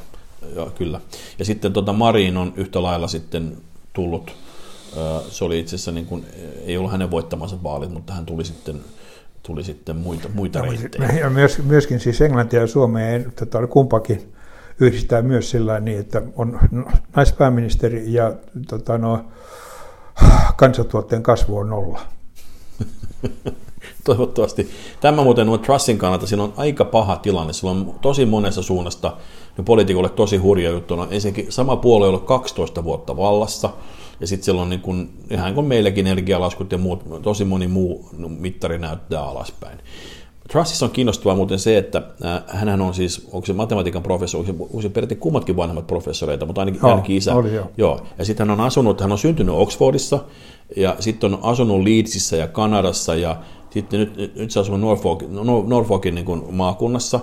joo, 0.56 0.70
kyllä. 0.70 1.02
Ja 1.40 1.46
sitten 1.46 1.74
tota, 1.74 1.94
Marin 1.94 2.38
on 2.38 2.54
yhtä 2.56 2.84
lailla 2.84 3.08
sitten 3.08 3.58
tullut, 3.94 4.32
se 5.30 5.46
oli 5.46 5.60
itse 5.60 5.76
asiassa, 5.76 5.92
niin 5.92 6.06
kuin, 6.06 6.26
ei 6.66 6.78
ollut 6.78 6.92
hänen 6.92 7.12
voittamansa 7.12 7.64
vaalit, 7.64 7.92
mutta 7.92 8.14
hän 8.14 8.26
tuli 8.26 8.46
sitten 8.46 8.82
tuli 9.44 9.64
sitten 9.64 9.96
muita, 9.96 10.30
muita 10.34 10.60
no, 10.60 10.66
reittejä. 10.66 11.12
Ja 11.12 11.30
myöskin 11.64 12.00
siis 12.00 12.22
Englantia 12.22 12.60
ja 12.60 12.68
Suomea, 12.68 13.20
tota, 13.40 13.68
kumpakin 13.68 14.34
yhdistää 14.82 15.22
myös 15.22 15.50
sillä 15.50 15.80
niin, 15.80 16.00
että 16.00 16.22
on 16.36 16.60
naispääministeri 17.16 18.14
ja 18.14 18.34
tota, 18.68 18.98
no, 18.98 19.26
kansantuotteen 20.56 21.24
kasvu 21.24 21.58
on 21.58 21.70
nolla. 21.70 22.02
Toivottavasti. 24.06 24.70
Tämä 25.02 25.24
muuten 25.24 25.50
on 25.50 25.60
Trussin 25.60 25.98
kannalta, 25.98 26.28
siinä 26.28 26.44
on 26.44 26.54
aika 26.58 26.86
paha 26.86 27.16
tilanne. 27.16 27.54
Sillä 27.54 27.72
on 27.72 27.96
tosi 28.02 28.26
monessa 28.26 28.62
suunnasta 28.62 29.18
niin 29.58 29.66
poliitikolle 29.66 30.10
tosi 30.10 30.38
hurja 30.38 30.70
juttu. 30.70 30.96
No, 30.96 31.08
ensinnäkin 31.12 31.52
sama 31.52 31.76
puolue 31.76 32.08
on 32.08 32.14
ollut 32.14 32.28
12 32.28 32.84
vuotta 32.84 33.18
vallassa, 33.18 33.70
ja 34.20 34.28
sitten 34.28 34.46
siellä 34.46 34.62
on 34.62 34.70
niin 34.70 34.82
kuin, 34.82 35.10
ihan 35.30 35.54
kuin 35.54 35.68
meilläkin 35.68 36.08
energialaskut 36.08 36.72
ja 36.72 36.78
muut, 36.78 37.22
tosi 37.22 37.46
moni 37.46 37.68
muu 37.68 38.10
mittari 38.28 38.80
näyttää 38.80 39.24
alaspäin. 39.24 39.80
Trussissa 40.52 40.86
on 40.86 40.92
kiinnostavaa 40.92 41.36
muuten 41.36 41.60
se, 41.60 41.78
että 41.78 42.02
äh, 42.26 42.42
hän 42.48 42.82
on 42.82 42.94
siis, 42.94 43.28
onko 43.32 43.46
se 43.46 43.54
matematiikan 43.54 44.04
professori, 44.04 44.50
onko 44.60 44.82
se 44.82 44.90
periaatteessa 44.90 45.22
kummatkin 45.22 45.56
vanhemmat 45.56 45.88
professoreita, 45.88 46.46
mutta 46.46 46.62
ainakin, 46.62 46.80
joo, 46.84 46.92
ainakin 46.92 47.18
isä. 47.18 47.36
Oli, 47.36 47.54
joo. 47.54 47.72
joo. 47.78 48.06
Ja 48.18 48.26
sitten 48.26 48.50
hän 48.50 48.60
on 48.60 48.66
asunut, 48.66 49.02
hän 49.02 49.12
on 49.12 49.18
syntynyt 49.18 49.56
Oxfordissa, 49.56 50.20
ja 50.76 50.96
sitten 51.00 51.34
on 51.34 51.40
asunut 51.42 51.84
Leedsissä 51.84 52.36
ja 52.36 52.48
Kanadassa, 52.48 53.16
ja 53.16 53.36
sitten 53.70 54.00
nyt, 54.00 54.18
nyt, 54.18 54.36
nyt 54.36 54.52
se 54.52 54.60
asuu 54.60 54.78
Norfolk, 54.78 55.24
Norfolkin 55.68 56.16
niin 56.16 56.26
kuin 56.26 56.44
maakunnassa, 56.56 57.20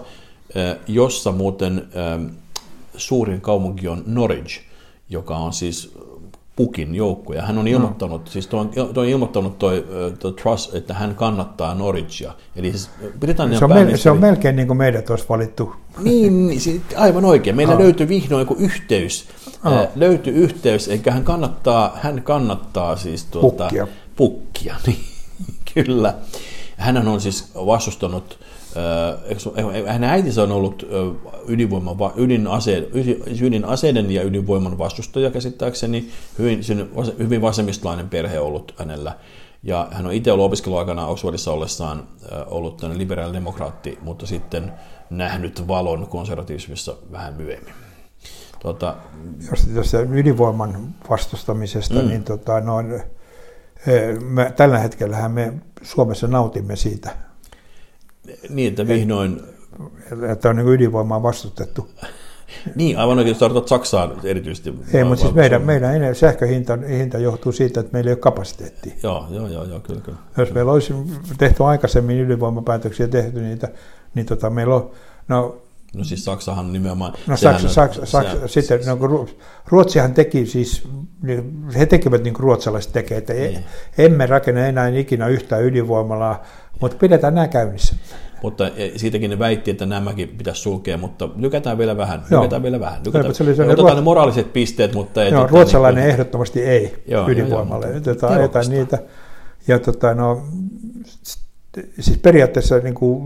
äh, 0.57 0.77
jossa 0.87 1.33
muuten 1.33 1.89
ähm, 1.97 2.27
suurin 2.97 3.41
kaupunki 3.41 3.89
on 3.89 4.03
Norwich, 4.07 4.61
joka 5.09 5.37
on 5.37 5.53
siis 5.53 5.95
Pukin 6.59 6.95
joukkoja. 6.95 7.43
Hän 7.43 7.59
on 7.59 7.65
mm. 7.65 7.73
ilmoittanut, 7.73 8.25
no. 8.25 8.31
siis 8.31 8.47
toi 8.47 8.61
on, 8.61 8.69
toi 8.69 8.91
on 8.97 9.07
ilmoittanut 9.07 9.59
toi, 9.59 9.87
toi 10.19 10.33
Truss, 10.33 10.75
että 10.75 10.95
hän 10.95 11.15
kannattaa 11.15 11.75
Norwichia. 11.75 12.33
Eli 12.57 12.71
siis 12.71 12.91
Britannian 13.21 13.59
se, 13.59 13.65
on 13.65 13.69
pääministeri... 13.69 14.03
se 14.03 14.11
on 14.11 14.19
melkein 14.19 14.57
niin 14.57 14.67
kuin 14.67 14.77
meidät 14.77 15.11
olisi 15.11 15.25
valittu. 15.29 15.73
Niin, 15.99 16.47
niin 16.47 16.61
siis 16.61 16.81
aivan 16.97 17.25
oikein. 17.25 17.57
Meillä 17.57 17.75
oh. 17.75 17.81
löytyi 17.81 18.09
vihdoin 18.09 18.41
joku 18.41 18.57
yhteys. 18.59 19.29
Oh. 19.65 19.73
Äh, 19.73 19.89
löytyi 19.95 20.33
yhteys, 20.33 20.89
eikä 20.89 21.13
hän 21.13 21.25
kannattaa, 21.25 21.99
hän 22.03 22.23
kannattaa 22.23 22.97
siis 22.97 23.25
tuota, 23.25 23.65
pukkia. 23.65 23.87
pukkia. 24.17 24.77
Niin, 24.87 25.05
kyllä. 25.75 26.15
Hän 26.77 27.09
on 27.09 27.21
siis 27.21 27.51
vastustanut 27.55 28.39
hänen 29.87 30.11
äitinsä 30.11 30.43
on 30.43 30.53
ollut 30.53 30.87
ydinvoiman, 31.49 31.97
ydinase, 32.17 32.89
ydinaseiden 33.43 34.11
ja 34.11 34.23
ydinvoiman 34.23 34.79
vastustaja 34.79 35.31
käsittääkseni. 35.31 36.09
Hyvin, 36.39 36.61
hyvin 37.19 37.43
vasemmislainen 37.43 38.09
perhe 38.09 38.39
ollut 38.39 38.75
hänellä. 38.79 39.17
Ja 39.63 39.89
hän 39.91 40.07
on 40.07 40.13
itse 40.13 40.33
ollut 40.33 40.47
opiskeluaikana 40.47 41.07
Oxfordissa 41.07 41.53
ollessaan 41.53 42.09
ollut 42.47 42.83
liberaalidemokraatti, 42.83 43.99
mutta 44.03 44.27
sitten 44.27 44.73
nähnyt 45.11 45.69
valon 45.69 46.07
konservatiivismissa 46.07 46.95
vähän 47.13 47.35
myöhemmin. 47.35 47.75
Tuota, 48.59 48.95
jos, 49.51 49.67
jos 49.75 49.95
ydinvoiman 49.95 50.95
vastustamisesta, 51.11 52.03
mm. 52.03 52.09
niin 52.09 52.25
tota, 52.25 52.61
no, 52.61 52.77
me, 54.21 54.53
tällä 54.57 54.79
hetkellä 54.79 55.29
me 55.29 55.53
Suomessa 55.83 56.27
nautimme 56.27 56.77
siitä 56.77 57.28
niin, 58.49 58.69
että 58.69 58.89
vihdoin... 58.89 59.41
Että 60.33 60.49
on 60.49 60.57
niin 60.57 60.69
ydinvoimaa 60.69 61.23
vastustettu. 61.23 61.89
Niin, 62.75 62.99
aivan 62.99 63.19
oikein, 63.19 63.37
tarkoitat 63.37 63.69
Saksaan 63.69 64.13
erityisesti. 64.25 64.75
Ei, 64.95 65.05
mutta 65.05 65.23
siis 65.23 65.35
meidän, 65.35 65.63
meidän 65.63 66.15
sähköhinta 66.15 66.79
hinta 66.89 67.19
johtuu 67.19 67.53
siitä, 67.53 67.81
että 67.81 67.93
meillä 67.93 68.09
ei 68.09 68.13
ole 68.13 68.19
kapasiteettia. 68.19 68.93
Joo, 69.03 69.27
joo, 69.31 69.47
joo, 69.47 69.65
joo 69.65 69.81
kyllä, 69.81 70.01
kyllä. 70.01 70.19
Jos 70.37 70.53
meillä 70.55 70.73
olisi 70.73 70.95
tehty 71.39 71.65
aikaisemmin 71.65 72.21
ydinvoimapäätöksiä 72.21 73.09
tehty 73.09 73.41
niitä, 73.41 73.69
niin 74.15 74.27
tota, 74.27 74.51
meillä 74.51 74.75
on, 74.75 74.91
no 75.29 75.57
No 75.97 76.05
siis 76.05 76.25
Saksahan 76.25 76.73
nimenomaan... 76.73 77.13
No 77.27 77.37
Saksa, 77.37 77.69
Saksa, 77.69 78.07
Saksa 78.07 78.33
sehän, 78.33 78.49
sitten 78.49 78.81
no, 78.87 79.27
Ruotsihan 79.67 80.15
teki 80.15 80.47
siis, 80.47 80.89
niin 81.23 81.65
he 81.79 81.87
tekevät 81.87 82.25
niin 82.25 82.35
kuin 82.35 82.43
ruotsalaiset 82.43 82.93
tekevät, 82.93 83.31
että 83.31 83.33
niin. 83.33 83.65
emme 83.99 84.27
rakenna 84.27 84.67
enää 84.67 84.89
ikinä 84.89 85.27
yhtään 85.27 85.65
ydinvoimalaa, 85.65 86.43
mutta 86.81 86.97
pidetään 86.97 87.35
nämä 87.35 87.49
käynnissä. 87.49 87.95
Mutta 88.43 88.69
e, 88.69 88.93
siitäkin 88.97 89.31
ne 89.31 89.39
väitti, 89.39 89.71
että 89.71 89.87
nämäkin 89.87 90.29
pitäisi 90.29 90.61
sulkea, 90.61 90.99
mutta 90.99 91.29
lykätään 91.37 91.79
vielä 91.79 91.97
vähän. 91.97 92.23
Joo. 92.31 92.43
Lykätään 92.43 92.63
vielä 92.63 92.81
vähän. 92.81 93.01
Lykätään, 93.07 93.35
se 93.35 93.43
oli 93.43 93.51
otetaan 93.51 93.79
ruot... 93.79 93.95
ne 93.95 94.01
moraaliset 94.01 94.53
pisteet, 94.53 94.95
mutta 94.95 95.25
ei... 95.25 95.33
Joo, 95.33 95.41
tota, 95.41 95.53
ruotsalainen 95.53 96.03
niin, 96.03 96.11
ehdottomasti 96.11 96.63
ei 96.63 97.03
joo, 97.07 97.29
ydinvoimalle. 97.29 97.87
Joo, 97.87 98.17
joo. 98.23 98.31
Ajetaan 98.31 98.69
niitä. 98.69 98.99
Ja 99.69 99.79
tota, 99.79 100.15
no, 100.15 100.43
siis 102.01 102.19
periaatteessa 102.23 102.79
niin 102.79 102.95
kuin, 102.95 103.23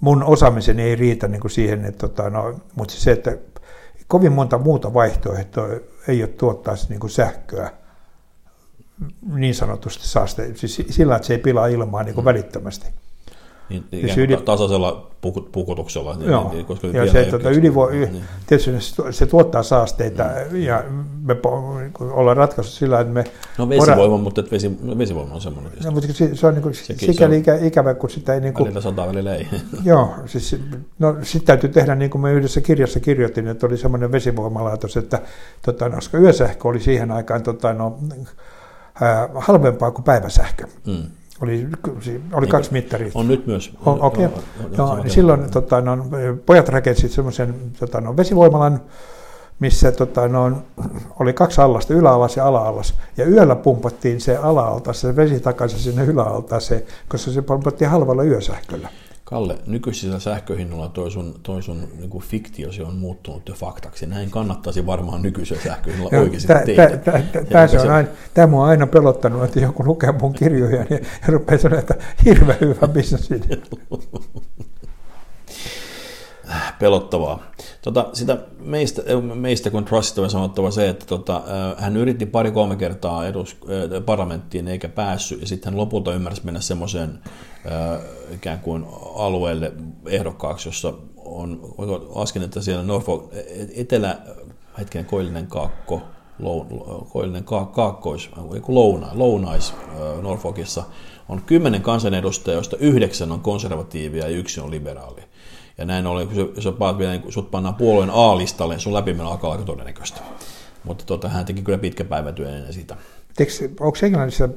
mun 0.00 0.22
osaamiseni 0.22 0.82
ei 0.82 0.96
riitä 0.96 1.28
niin 1.28 1.40
kuin 1.40 1.50
siihen, 1.50 1.84
että, 1.84 2.08
tota, 2.08 2.30
no, 2.30 2.60
mutta 2.74 2.94
se, 2.94 3.12
että 3.12 3.36
kovin 4.06 4.32
monta 4.32 4.58
muuta 4.58 4.94
vaihtoehtoa 4.94 5.68
ei 6.08 6.22
ole 6.22 6.28
tuottaa 6.28 6.74
niin 6.88 7.00
kuin 7.00 7.10
sähköä 7.10 7.70
niin 9.22 9.54
sanotusti 9.54 10.08
saaste, 10.08 10.50
siis 10.54 10.82
sillä, 10.90 11.16
että 11.16 11.26
se 11.26 11.34
ei 11.34 11.38
pilaa 11.38 11.66
ilmaa 11.66 12.02
niin 12.02 12.14
kuin 12.14 12.24
mm. 12.24 12.28
välittömästi. 12.28 12.86
Niin, 13.68 13.84
siis 13.90 14.18
ydin... 14.18 14.42
tasaisella 14.42 15.08
pukutuksella. 15.52 16.16
Niin, 16.16 16.30
Joo, 16.30 16.50
niin, 16.52 16.64
koska 16.66 16.86
ja 16.86 17.12
se, 17.12 17.24
tuota, 17.24 17.50
ydinvo... 17.50 17.88
niin. 17.90 18.24
tietysti 18.46 18.72
se 19.10 19.26
tuottaa 19.26 19.62
saasteita 19.62 20.24
mm. 20.50 20.56
ja 20.56 20.84
me 21.22 21.36
ollaan 22.00 22.36
ratkaisu 22.36 22.70
sillä, 22.70 23.00
että 23.00 23.12
me... 23.12 23.24
No 23.58 23.68
vesivoima, 23.68 24.14
ora... 24.14 24.22
mutta 24.22 24.42
vesi, 24.52 24.78
vesivoima 24.98 25.34
on 25.34 25.40
semmoinen. 25.40 25.72
No, 25.84 25.90
mutta 25.90 26.08
se 26.34 26.46
on 26.46 26.54
niin 26.54 26.62
kuin, 26.62 26.74
Sekin, 26.74 27.12
sikäli 27.12 27.44
se 27.44 27.52
on... 27.52 27.64
ikävä, 27.64 27.94
kun 27.94 28.10
sitä 28.10 28.34
ei... 28.34 28.40
Niin 28.40 28.54
kuin... 28.54 28.64
Välillä 28.64 28.80
sataa, 28.80 29.06
välillä 29.06 29.34
ei. 29.34 29.46
Joo, 29.84 30.14
siis 30.26 30.56
no, 30.98 31.16
sitten 31.22 31.46
täytyy 31.46 31.70
tehdä 31.70 31.94
niin 31.94 32.10
kuin 32.10 32.22
me 32.22 32.32
yhdessä 32.32 32.60
kirjassa 32.60 33.00
kirjoitin, 33.00 33.48
että 33.48 33.66
oli 33.66 33.76
semmoinen 33.76 34.12
vesivoimalaitos, 34.12 34.96
että 34.96 35.20
tota, 35.64 35.88
no, 35.88 35.94
koska 35.94 36.18
yösähkö 36.18 36.68
oli 36.68 36.80
siihen 36.80 37.10
aikaan 37.10 37.42
tota, 37.42 37.72
no, 37.72 37.98
halvempaa 39.34 39.90
kuin 39.90 40.04
päiväsähkö. 40.04 40.64
Mm. 40.86 41.02
Oli, 41.40 41.66
oli 42.32 42.40
niin, 42.40 42.48
kaksi 42.48 42.72
mittaria. 42.72 43.10
On 43.14 43.28
nyt 43.28 43.46
myös. 43.46 43.72
On, 43.86 44.02
okay. 44.02 44.24
no, 44.24 44.32
no, 44.76 44.96
no, 44.96 45.04
silloin 45.06 45.50
tota, 45.50 45.80
no, 45.80 46.06
pojat 46.46 46.68
rakensivat 46.68 47.12
semmoisen 47.12 47.54
tota, 47.78 48.00
no, 48.00 48.16
vesivoimalan, 48.16 48.80
missä 49.60 49.92
tota, 49.92 50.28
no, 50.28 50.62
oli 51.20 51.32
kaksi 51.32 51.60
allasta, 51.60 51.94
yläalas 51.94 52.36
ja 52.36 52.46
ala-allas. 52.46 52.94
Ja 53.16 53.28
yöllä 53.28 53.56
pumpattiin 53.56 54.20
se 54.20 54.36
ala 54.36 54.80
se 54.92 55.16
vesi 55.16 55.40
takaisin 55.40 55.78
sinne 55.78 56.04
yläaltaaseen, 56.04 56.82
koska 57.08 57.30
se 57.30 57.42
pumpattiin 57.42 57.90
halvalla 57.90 58.24
yösähköllä. 58.24 58.88
Kalle, 59.28 59.58
nykyisillä 59.66 60.18
sähköhinnoilla 60.18 60.88
toi 60.88 61.10
sun, 61.10 61.40
toi 61.42 61.62
sun 61.62 61.88
niin 61.98 62.10
kuin 62.10 62.24
fiktiosi 62.24 62.82
on 62.82 62.94
muuttunut 62.94 63.48
jo 63.48 63.54
faktaksi. 63.54 64.06
Näin 64.06 64.30
kannattaisi 64.30 64.86
varmaan 64.86 65.22
nykyisellä 65.22 65.62
sähköhinnoilla 65.62 66.18
oikeasti 66.18 66.48
tehdä. 66.66 66.96
Tämä 67.50 67.82
on 67.84 67.90
aina, 67.90 68.08
tämä 68.34 68.56
on 68.56 68.68
aina 68.68 68.86
pelottanut, 68.86 69.44
että 69.44 69.60
joku 69.60 69.84
lukee 69.84 70.12
mun 70.12 70.32
kirjoja 70.32 70.84
niin 70.90 71.06
ja 71.22 71.28
rupeaa 71.28 71.58
sanoa, 71.58 71.78
että 71.78 71.94
hirveän 72.24 72.60
hyvä 72.60 72.88
bisnes 72.88 73.28
Pelottavaa. 76.78 77.42
Tota, 77.82 78.08
sitä 78.12 78.38
meistä, 78.60 79.02
meistä 79.34 79.70
kun 79.70 79.84
Trustista 79.84 80.22
on 80.22 80.30
sanottava 80.30 80.70
se, 80.70 80.88
että 80.88 81.06
tota, 81.06 81.42
hän 81.78 81.96
yritti 81.96 82.26
pari-kolme 82.26 82.76
kertaa 82.76 83.26
edus, 83.26 83.56
parlamenttiin 84.06 84.68
eikä 84.68 84.88
päässyt, 84.88 85.40
ja 85.40 85.46
sitten 85.46 85.72
hän 85.72 85.80
lopulta 85.80 86.14
ymmärsi 86.14 86.44
mennä 86.44 86.60
semmoiseen 86.60 87.18
ikään 88.34 88.58
kuin 88.58 88.86
alueelle 89.14 89.72
ehdokkaaksi, 90.06 90.68
jossa 90.68 90.92
on, 91.16 91.74
lasken, 92.14 92.42
että 92.42 92.60
siellä 92.60 92.82
Norfolk, 92.82 93.32
etelä, 93.76 94.18
hetken 94.78 95.04
koillinen 95.04 95.46
kaakko, 95.46 96.02
koillinen 97.12 97.44
kaakkois, 97.72 98.30
louna, 98.68 99.08
lounais 99.12 99.74
Norfolkissa 100.22 100.82
on 101.28 101.42
kymmenen 101.42 101.82
kansanedustajaa, 101.82 102.56
joista 102.56 102.76
yhdeksän 102.76 103.32
on 103.32 103.40
konservatiivia 103.40 104.28
ja 104.28 104.36
yksi 104.36 104.60
on 104.60 104.70
liberaali. 104.70 105.27
Ja 105.78 105.84
näin 105.84 106.06
ollen, 106.06 106.28
kun 106.28 106.36
jos 106.36 106.74
paat 106.78 106.98
vielä, 106.98 107.12
niin 107.12 107.32
sut 107.32 107.50
pannaan 107.50 107.74
puolueen 107.74 108.10
A-listalle, 108.10 108.74
niin 108.74 108.80
sun 108.80 108.94
läpimeno 108.94 109.30
alkaa 109.30 109.52
aika 109.52 109.64
todennäköistä. 109.64 110.20
Mutta 110.84 111.04
tota, 111.04 111.28
hän 111.28 111.44
teki 111.44 111.62
kyllä 111.62 111.78
pitkä 111.78 112.04
päivätyö 112.04 112.48
ennen 112.48 112.72
sitä. 112.72 112.96
onko 113.80 113.98
Englannissa, 114.02 114.48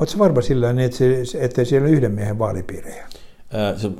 oletko 0.00 0.18
varma 0.18 0.40
sillä 0.40 0.70
että, 0.84 0.96
se, 0.96 1.22
että 1.40 1.64
siellä 1.64 1.86
on 1.86 1.94
yhden 1.94 2.12
miehen 2.12 2.38
vaalipiirejä? 2.38 3.06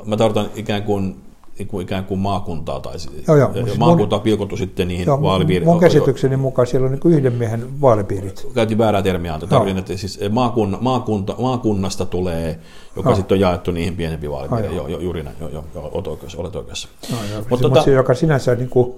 mä 0.07 0.17
tarkoitan 0.17 0.53
ikään 0.55 0.83
kuin 0.83 1.17
ikään 1.59 2.05
kuin 2.05 2.21
maakuntaa 2.21 2.81
tai 2.81 2.95
joo, 3.29 3.37
joo, 3.37 3.53
ja 3.55 3.75
maakunta 3.79 4.17
on 4.17 4.23
pilkottu 4.23 4.57
sitten 4.57 4.89
niihin 4.89 5.07
joo, 5.07 5.23
vaalipiiriin. 5.23 5.69
Mun 5.69 5.81
käsitykseni 5.81 6.37
mukaan 6.37 6.67
siellä 6.67 6.87
on 6.87 6.93
niin 6.93 7.15
yhden 7.15 7.33
miehen 7.33 7.81
vaalipiirit. 7.81 8.47
Käytiin 8.55 8.79
väärää 8.79 9.03
termiä, 9.03 9.39
tarkoitin, 9.39 9.79
että 9.79 9.97
siis 9.97 10.21
maakunta, 10.31 10.79
maakunta, 10.81 11.35
maakunnasta 11.39 12.07
tulee, 12.07 12.59
joka 12.97 13.11
no. 13.11 13.17
sitten 13.17 13.37
on 13.37 13.41
jaettu 13.41 13.71
niihin 13.71 13.97
pienempiin 13.97 14.31
vaalipiireihin. 14.33 14.77
Joo, 14.77 14.89
jo, 14.89 14.99
juuri 14.99 15.23
näin, 15.23 15.37
joo, 15.41 15.51
joo, 15.51 15.65
joo, 15.75 15.91
olet 15.95 16.07
oikeassa. 16.07 16.39
Olet 16.39 16.57
oikeassa. 16.57 16.89
No, 17.11 17.17
joo, 17.33 17.43
Mutta 17.51 17.69
tota, 17.69 17.91
joka 17.91 18.15
sinänsä 18.15 18.55
niin 18.55 18.71
kuin, 18.71 18.95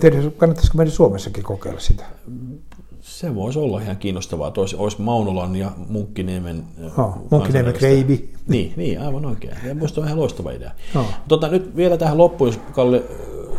tiedä, 0.00 0.16
kannattaisiko 0.36 0.78
meidän 0.78 0.92
Suomessakin 0.92 1.44
kokeilla 1.44 1.80
sitä? 1.80 2.04
Se 3.08 3.34
voisi 3.34 3.58
olla 3.58 3.80
ihan 3.80 3.96
kiinnostavaa, 3.96 4.48
että 4.48 4.60
olisi, 4.60 5.02
Maunolan 5.02 5.56
ja 5.56 5.70
Munkkiniemen... 5.88 6.64
Oh, 6.98 7.14
Munkkiniemen 7.30 7.74
kreivi. 7.74 8.30
Niin, 8.48 8.72
niin, 8.76 9.00
aivan 9.00 9.26
oikein. 9.26 9.56
Ja 9.68 9.74
minusta 9.74 10.00
on 10.00 10.06
ihan 10.06 10.18
loistava 10.18 10.50
idea. 10.50 10.70
Oh. 10.96 11.06
Tota, 11.28 11.48
nyt 11.48 11.76
vielä 11.76 11.96
tähän 11.96 12.18
loppuun, 12.18 12.48
jos 12.48 12.60
Kalle, 12.72 13.02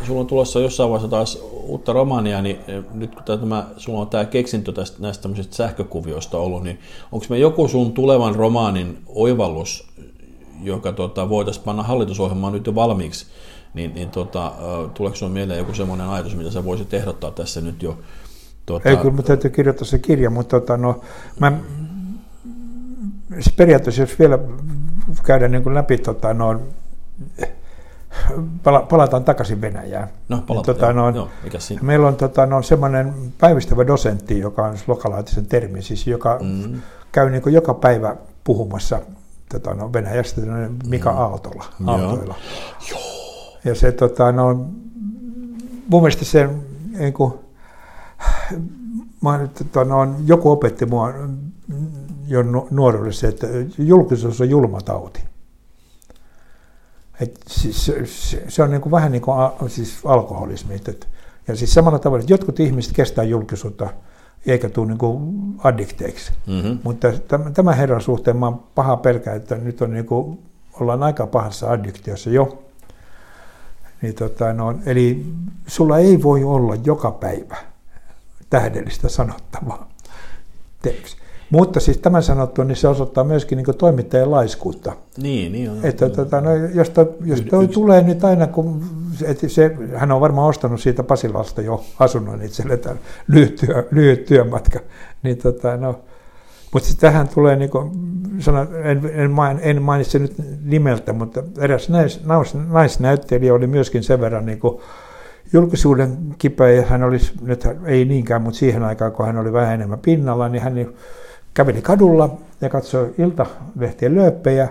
sulla 0.08 0.20
on 0.20 0.28
tulossa 0.28 0.60
jossain 0.60 0.90
vaiheessa 0.90 1.10
taas 1.10 1.40
uutta 1.64 1.94
romaania, 1.94 2.42
niin 2.42 2.58
nyt 2.94 3.16
kun 3.16 3.24
tämä, 3.24 3.68
sulla 3.78 4.00
on 4.00 4.08
tämä 4.08 4.26
keksintö 4.26 4.72
tästä, 4.72 5.02
näistä 5.02 5.22
tämmöisistä 5.22 5.56
sähkökuvioista 5.56 6.38
ollut, 6.38 6.64
niin 6.64 6.80
onko 7.12 7.26
me 7.30 7.38
joku 7.38 7.68
sun 7.68 7.92
tulevan 7.92 8.36
romaanin 8.36 8.98
oivallus, 9.08 9.88
joka 10.64 10.92
tota, 10.92 11.30
voitaisiin 11.30 11.66
panna 11.66 11.84
hallitusohjelmaan 11.84 12.54
nyt 12.54 12.68
jo 12.68 12.76
valmiiksi, 12.76 13.26
niin, 13.74 13.94
niin 13.96 14.10
tota, 14.10 14.52
tuleeko 14.94 15.16
sinulle 15.16 15.34
mieleen 15.34 15.60
joku 15.60 15.74
semmoinen 15.74 16.08
ajatus, 16.08 16.36
mitä 16.36 16.52
sä 16.52 16.66
voisit 16.66 16.94
ehdottaa 16.94 17.32
tässä 17.32 17.62
nyt 17.62 17.84
jo 17.84 17.98
Tuota... 18.70 18.90
Ei, 18.90 18.98
kyllä 18.98 19.24
täytyy 19.24 19.52
kirjoittaa 19.52 19.86
se 19.86 20.00
kirja, 20.00 20.30
mutta 20.30 20.60
tota, 20.60 20.78
no, 20.78 21.02
mä, 21.40 21.52
siis 23.34 23.56
periaatteessa 23.56 24.02
jos 24.02 24.20
vielä 24.20 24.40
käydään 25.24 25.52
niin 25.52 25.64
kuin 25.64 25.76
läpi, 25.76 25.98
tota, 25.98 26.34
no, 26.34 26.62
pala, 28.64 28.82
palataan 28.82 29.24
takaisin 29.24 29.62
Venäjään. 29.62 30.08
No, 30.30 30.44
palataan, 30.48 30.76
tota, 30.76 30.94
no, 30.94 31.10
joo, 31.10 31.30
siinä? 31.58 31.82
Meillä 31.84 32.08
on 32.08 32.16
tota, 32.16 32.46
no, 32.46 32.62
semmoinen 32.62 33.14
päivystävä 33.38 33.88
dosentti, 33.88 34.40
joka 34.40 34.66
on 34.66 34.78
lokalaatisen 34.88 35.46
termi, 35.46 35.82
siis 35.82 36.08
joka 36.08 36.40
mm. 36.42 36.82
käy 37.12 37.30
niin 37.30 37.42
kuin 37.42 37.56
joka 37.56 37.74
päivä 37.74 38.16
puhumassa 38.44 39.00
tota, 39.52 39.74
no, 39.74 39.94
Venäjästä, 39.94 40.42
Mika 40.88 41.12
mm. 41.12 41.18
Aaltola. 41.18 41.66
Aaltoila. 41.88 42.36
Joo. 42.92 43.00
Ja 43.66 43.76
se, 43.76 43.92
tota, 43.92 44.32
no, 44.32 44.54
mun 45.88 46.02
mielestä 46.02 46.26
se 46.26 46.50
niin 47.00 47.14
kuin, 47.14 47.34
mä, 49.22 49.48
tota, 49.58 49.84
no, 49.84 50.16
joku 50.26 50.52
opetti 50.52 50.86
mua 50.86 51.14
jo 52.28 52.44
nuoruudessa, 52.72 53.28
että 53.28 53.48
julkisuus 53.78 54.42
on 54.42 54.50
julma 54.50 54.82
tauti. 54.82 55.24
Et 57.22 57.40
siis, 57.48 57.86
se, 57.86 58.04
se 58.48 58.64
on 58.64 58.72
niin 58.72 58.82
kuin, 58.82 58.92
vähän 58.92 59.12
niin 59.12 59.22
kuin 59.22 59.40
a, 59.40 59.52
siis 59.68 60.00
alkoholismi. 60.06 60.76
Et, 60.76 61.08
ja 61.48 61.56
siis 61.56 61.74
samalla 61.74 62.00
tavalla, 62.00 62.22
että 62.22 62.34
jotkut 62.34 62.60
ihmiset 62.60 62.94
kestää 62.94 63.24
julkisuutta 63.24 63.90
eikä 64.46 64.70
tule 64.70 64.88
niin 64.88 65.58
addikteiksi. 65.64 66.34
Mm-hmm. 66.48 66.80
Mutta 66.84 67.12
tämän, 67.28 67.54
tämän 67.54 67.78
herran 67.78 68.02
suhteen 68.02 68.38
mä 68.38 68.46
oon 68.46 68.64
paha 68.76 68.98
pelkää, 68.98 69.36
että 69.36 69.56
nyt 69.56 69.82
on 69.82 69.94
niin 69.94 70.06
kuin, 70.06 70.40
ollaan 70.80 71.04
aika 71.04 71.28
pahassa 71.28 71.72
addiktiossa 71.72 72.30
jo. 72.30 72.64
Niin 74.02 74.16
tota, 74.16 74.54
no, 74.54 74.76
eli 74.86 75.26
sulla 75.68 75.98
ei 75.98 76.24
voi 76.24 76.44
olla 76.44 76.76
joka 76.76 77.12
päivä 77.12 77.58
tähdellistä 78.50 79.10
sanottavaa 79.10 79.90
teoksi. 80.82 81.18
Mutta 81.50 81.80
siis 81.80 81.98
tämän 81.98 82.24
sanottu, 82.24 82.64
niin 82.64 82.76
se 82.76 82.88
osoittaa 82.88 83.24
myöskin 83.24 83.56
niin 83.56 83.78
toimittajan 83.78 84.32
laiskuutta. 84.32 84.94
Niin, 85.18 85.52
niin 85.52 85.72
on. 85.72 85.78
Että, 85.84 86.10
tota, 86.10 86.42
no, 86.42 86.56
jos 86.56 86.90
toi, 86.90 87.14
jos 87.26 87.42
toi 87.42 87.68
tulee 87.68 88.02
nyt 88.02 88.24
aina, 88.24 88.48
kun 88.48 88.84
että 89.24 89.48
se, 89.48 89.76
hän 89.96 90.12
on 90.12 90.22
varmaan 90.22 90.48
ostanut 90.48 90.82
siitä 90.82 91.04
Pasilasta 91.04 91.62
jo 91.62 91.84
asunnon 92.00 92.42
itselle 92.42 92.78
tämän 92.78 93.00
lyhyt, 93.28 93.56
työ, 93.56 93.88
lyhyt 93.92 94.26
työmatka, 94.26 94.80
niin 95.24 95.38
tota, 95.38 95.78
no, 95.78 96.00
mutta 96.74 96.90
tähän 97.00 97.28
tulee, 97.28 97.56
niin 97.56 97.70
kuin, 97.70 97.92
sanon, 98.40 98.68
en, 98.84 99.12
en, 99.14 99.32
main, 99.32 99.60
en 99.62 99.82
mainitse 99.82 100.20
nyt 100.20 100.34
nimeltä, 100.64 101.14
mutta 101.14 101.44
eräs 101.60 101.90
nais, 101.90 102.26
nais, 102.26 102.54
naisnäyttelijä 102.54 103.54
oli 103.54 103.68
myöskin 103.68 104.04
sen 104.04 104.22
verran 104.22 104.46
niin 104.46 104.60
kuin, 104.60 104.82
julkisuuden 105.54 106.36
kipeä, 106.38 106.86
hän 106.86 107.04
olisi, 107.04 107.32
nyt 107.42 107.68
ei 107.86 108.06
niinkään, 108.06 108.42
mutta 108.42 108.60
siihen 108.60 108.84
aikaan, 108.84 109.12
kun 109.12 109.26
hän 109.26 109.38
oli 109.38 109.54
vähän 109.54 109.74
enemmän 109.74 110.00
pinnalla, 110.00 110.50
niin 110.50 110.62
hän 110.62 110.74
käveli 111.54 111.82
kadulla 111.82 112.38
ja 112.62 112.70
katsoi 112.70 113.14
iltalehtien 113.18 114.16
lööppejä. 114.16 114.70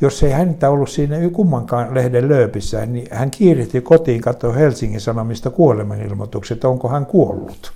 Jos 0.00 0.22
ei 0.22 0.30
häntä 0.30 0.70
ollut 0.70 0.90
siinä 0.90 1.16
kummankaan 1.32 1.94
lehden 1.94 2.28
lööpissä, 2.28 2.86
niin 2.86 3.08
hän 3.10 3.30
kiirehti 3.30 3.80
kotiin 3.80 4.20
katsoa 4.20 4.52
Helsingin 4.52 5.00
Sanomista 5.00 5.50
kuolemanilmoitukset, 5.50 6.64
onko 6.64 6.88
hän 6.88 7.06
kuollut. 7.06 7.72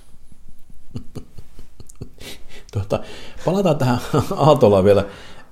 Tuota, 2.73 2.99
palataan 3.45 3.77
tähän 3.77 3.97
Aaltolaan 4.35 4.83
vielä 4.83 5.05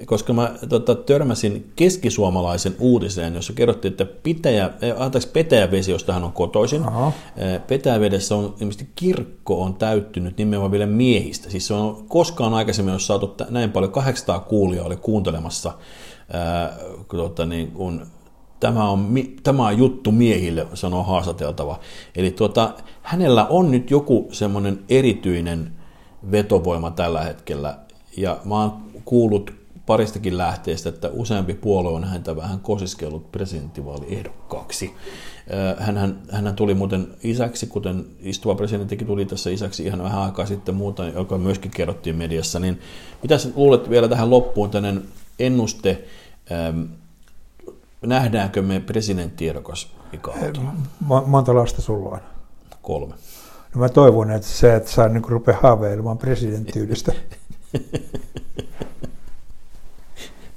koska 0.06 0.34
mä 0.34 0.54
tota, 0.70 0.96
törmäsin 0.96 1.72
keskisuomalaisen 1.76 2.76
uutiseen, 2.80 3.36
jossa 3.36 3.54
kerrottiin, 3.54 3.92
että 3.92 4.06
Pitäjä, 4.06 4.70
eh, 4.82 5.02
anteeksi, 5.02 5.28
Petäjävesi, 5.28 5.92
josta 5.92 6.14
hän 6.14 6.24
on 6.24 6.32
kotoisin, 6.32 6.84
Aha. 6.84 7.12
Eh, 7.38 7.62
Petäjävedessä 7.68 8.36
on 8.36 8.56
ilmeisesti 8.60 8.90
kirkko 8.96 9.62
on 9.62 9.74
täyttynyt 9.74 10.38
nimenomaan 10.38 10.72
vielä 10.72 10.86
miehistä. 10.86 11.50
Siis 11.50 11.68
se 11.68 11.74
on 11.74 12.06
koskaan 12.08 12.54
aikaisemmin 12.54 12.94
jos 12.94 13.08
saatu 13.08 13.36
näin 13.50 13.72
paljon, 13.72 13.92
800 13.92 14.40
kuulijaa 14.40 14.86
oli 14.86 14.98
kuuntelemassa, 14.98 15.74
ää, 16.34 16.66
eh, 16.66 17.06
tota, 17.08 17.46
niin, 17.46 17.72
kun 17.72 18.06
tämä 18.60 18.90
on, 18.90 19.16
tämä 19.44 19.68
on 19.68 19.78
juttu 19.78 20.12
miehille, 20.12 20.68
sanoo 20.74 21.04
haastateltava. 21.04 21.80
Eli 22.16 22.32
tuota, 22.32 22.74
hänellä 23.02 23.46
on 23.46 23.72
nyt 23.72 23.92
joku 23.92 24.28
semmoinen 24.32 24.80
erityinen 24.90 25.72
vetovoima 26.32 26.92
tällä 26.92 27.24
hetkellä, 27.24 27.78
ja 28.18 28.38
mä 28.46 28.62
oon 28.62 28.72
kuullut 29.06 29.61
paristakin 29.92 30.38
lähteestä, 30.38 30.90
että 30.90 31.10
useampi 31.14 31.54
puolue 31.54 31.92
on 31.92 32.04
häntä 32.04 32.36
vähän 32.36 32.60
kosiskellut 32.60 33.32
presidenttivaaliehdokkaaksi. 33.32 34.94
Hänhän, 35.78 36.20
hänhän 36.32 36.56
tuli 36.56 36.74
muuten 36.74 37.08
isäksi, 37.24 37.68
kuten 37.68 38.06
istuva 38.20 38.56
presidenttikin 38.56 39.08
tuli 39.08 39.26
tässä 39.26 39.50
isäksi 39.50 39.86
ihan 39.86 40.04
vähän 40.04 40.22
aikaa 40.22 40.46
sitten 40.46 40.76
muuta, 40.76 41.08
joka 41.08 41.38
myöskin 41.38 41.72
kerrottiin 41.72 42.16
mediassa. 42.16 42.60
Niin 42.60 42.80
mitä 43.24 43.36
luulet 43.56 43.90
vielä 43.90 44.08
tähän 44.08 44.30
loppuun 44.30 44.70
tämmöinen 44.70 45.04
ennuste, 45.40 46.04
nähdäänkö 48.02 48.62
me 48.62 48.80
presidenttiehdokas 48.80 49.92
Mika 50.12 50.34
Monta 51.26 51.56
lasta 51.56 51.82
sulla 51.82 52.10
on? 52.10 52.20
Kolme. 52.82 53.14
No 53.76 53.82
mä 53.82 53.90
toivon, 53.90 54.32
että 54.32 54.48
sä 54.48 54.76
et 54.76 54.88
saa 54.88 55.08
niin 55.08 55.24
rupea 55.28 55.58
haaveilemaan 55.62 56.18
presidenttiydestä. 56.18 57.14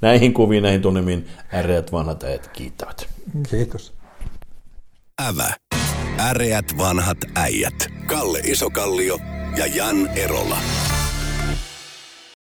Näihin 0.01 0.33
kuviin, 0.33 0.63
näihin 0.63 0.81
tunnemiin 0.81 1.27
äreät 1.53 1.91
vanhat 1.91 2.23
äijät 2.23 2.47
kiittävät. 2.47 3.09
Kiitos. 3.49 3.93
Ävä. 5.27 5.53
Äreät 6.19 6.77
vanhat 6.77 7.17
äijät. 7.35 7.87
Kalle 8.05 8.39
Isokallio 8.39 9.19
ja 9.57 9.65
Jan 9.65 10.07
Erola. 10.07 10.57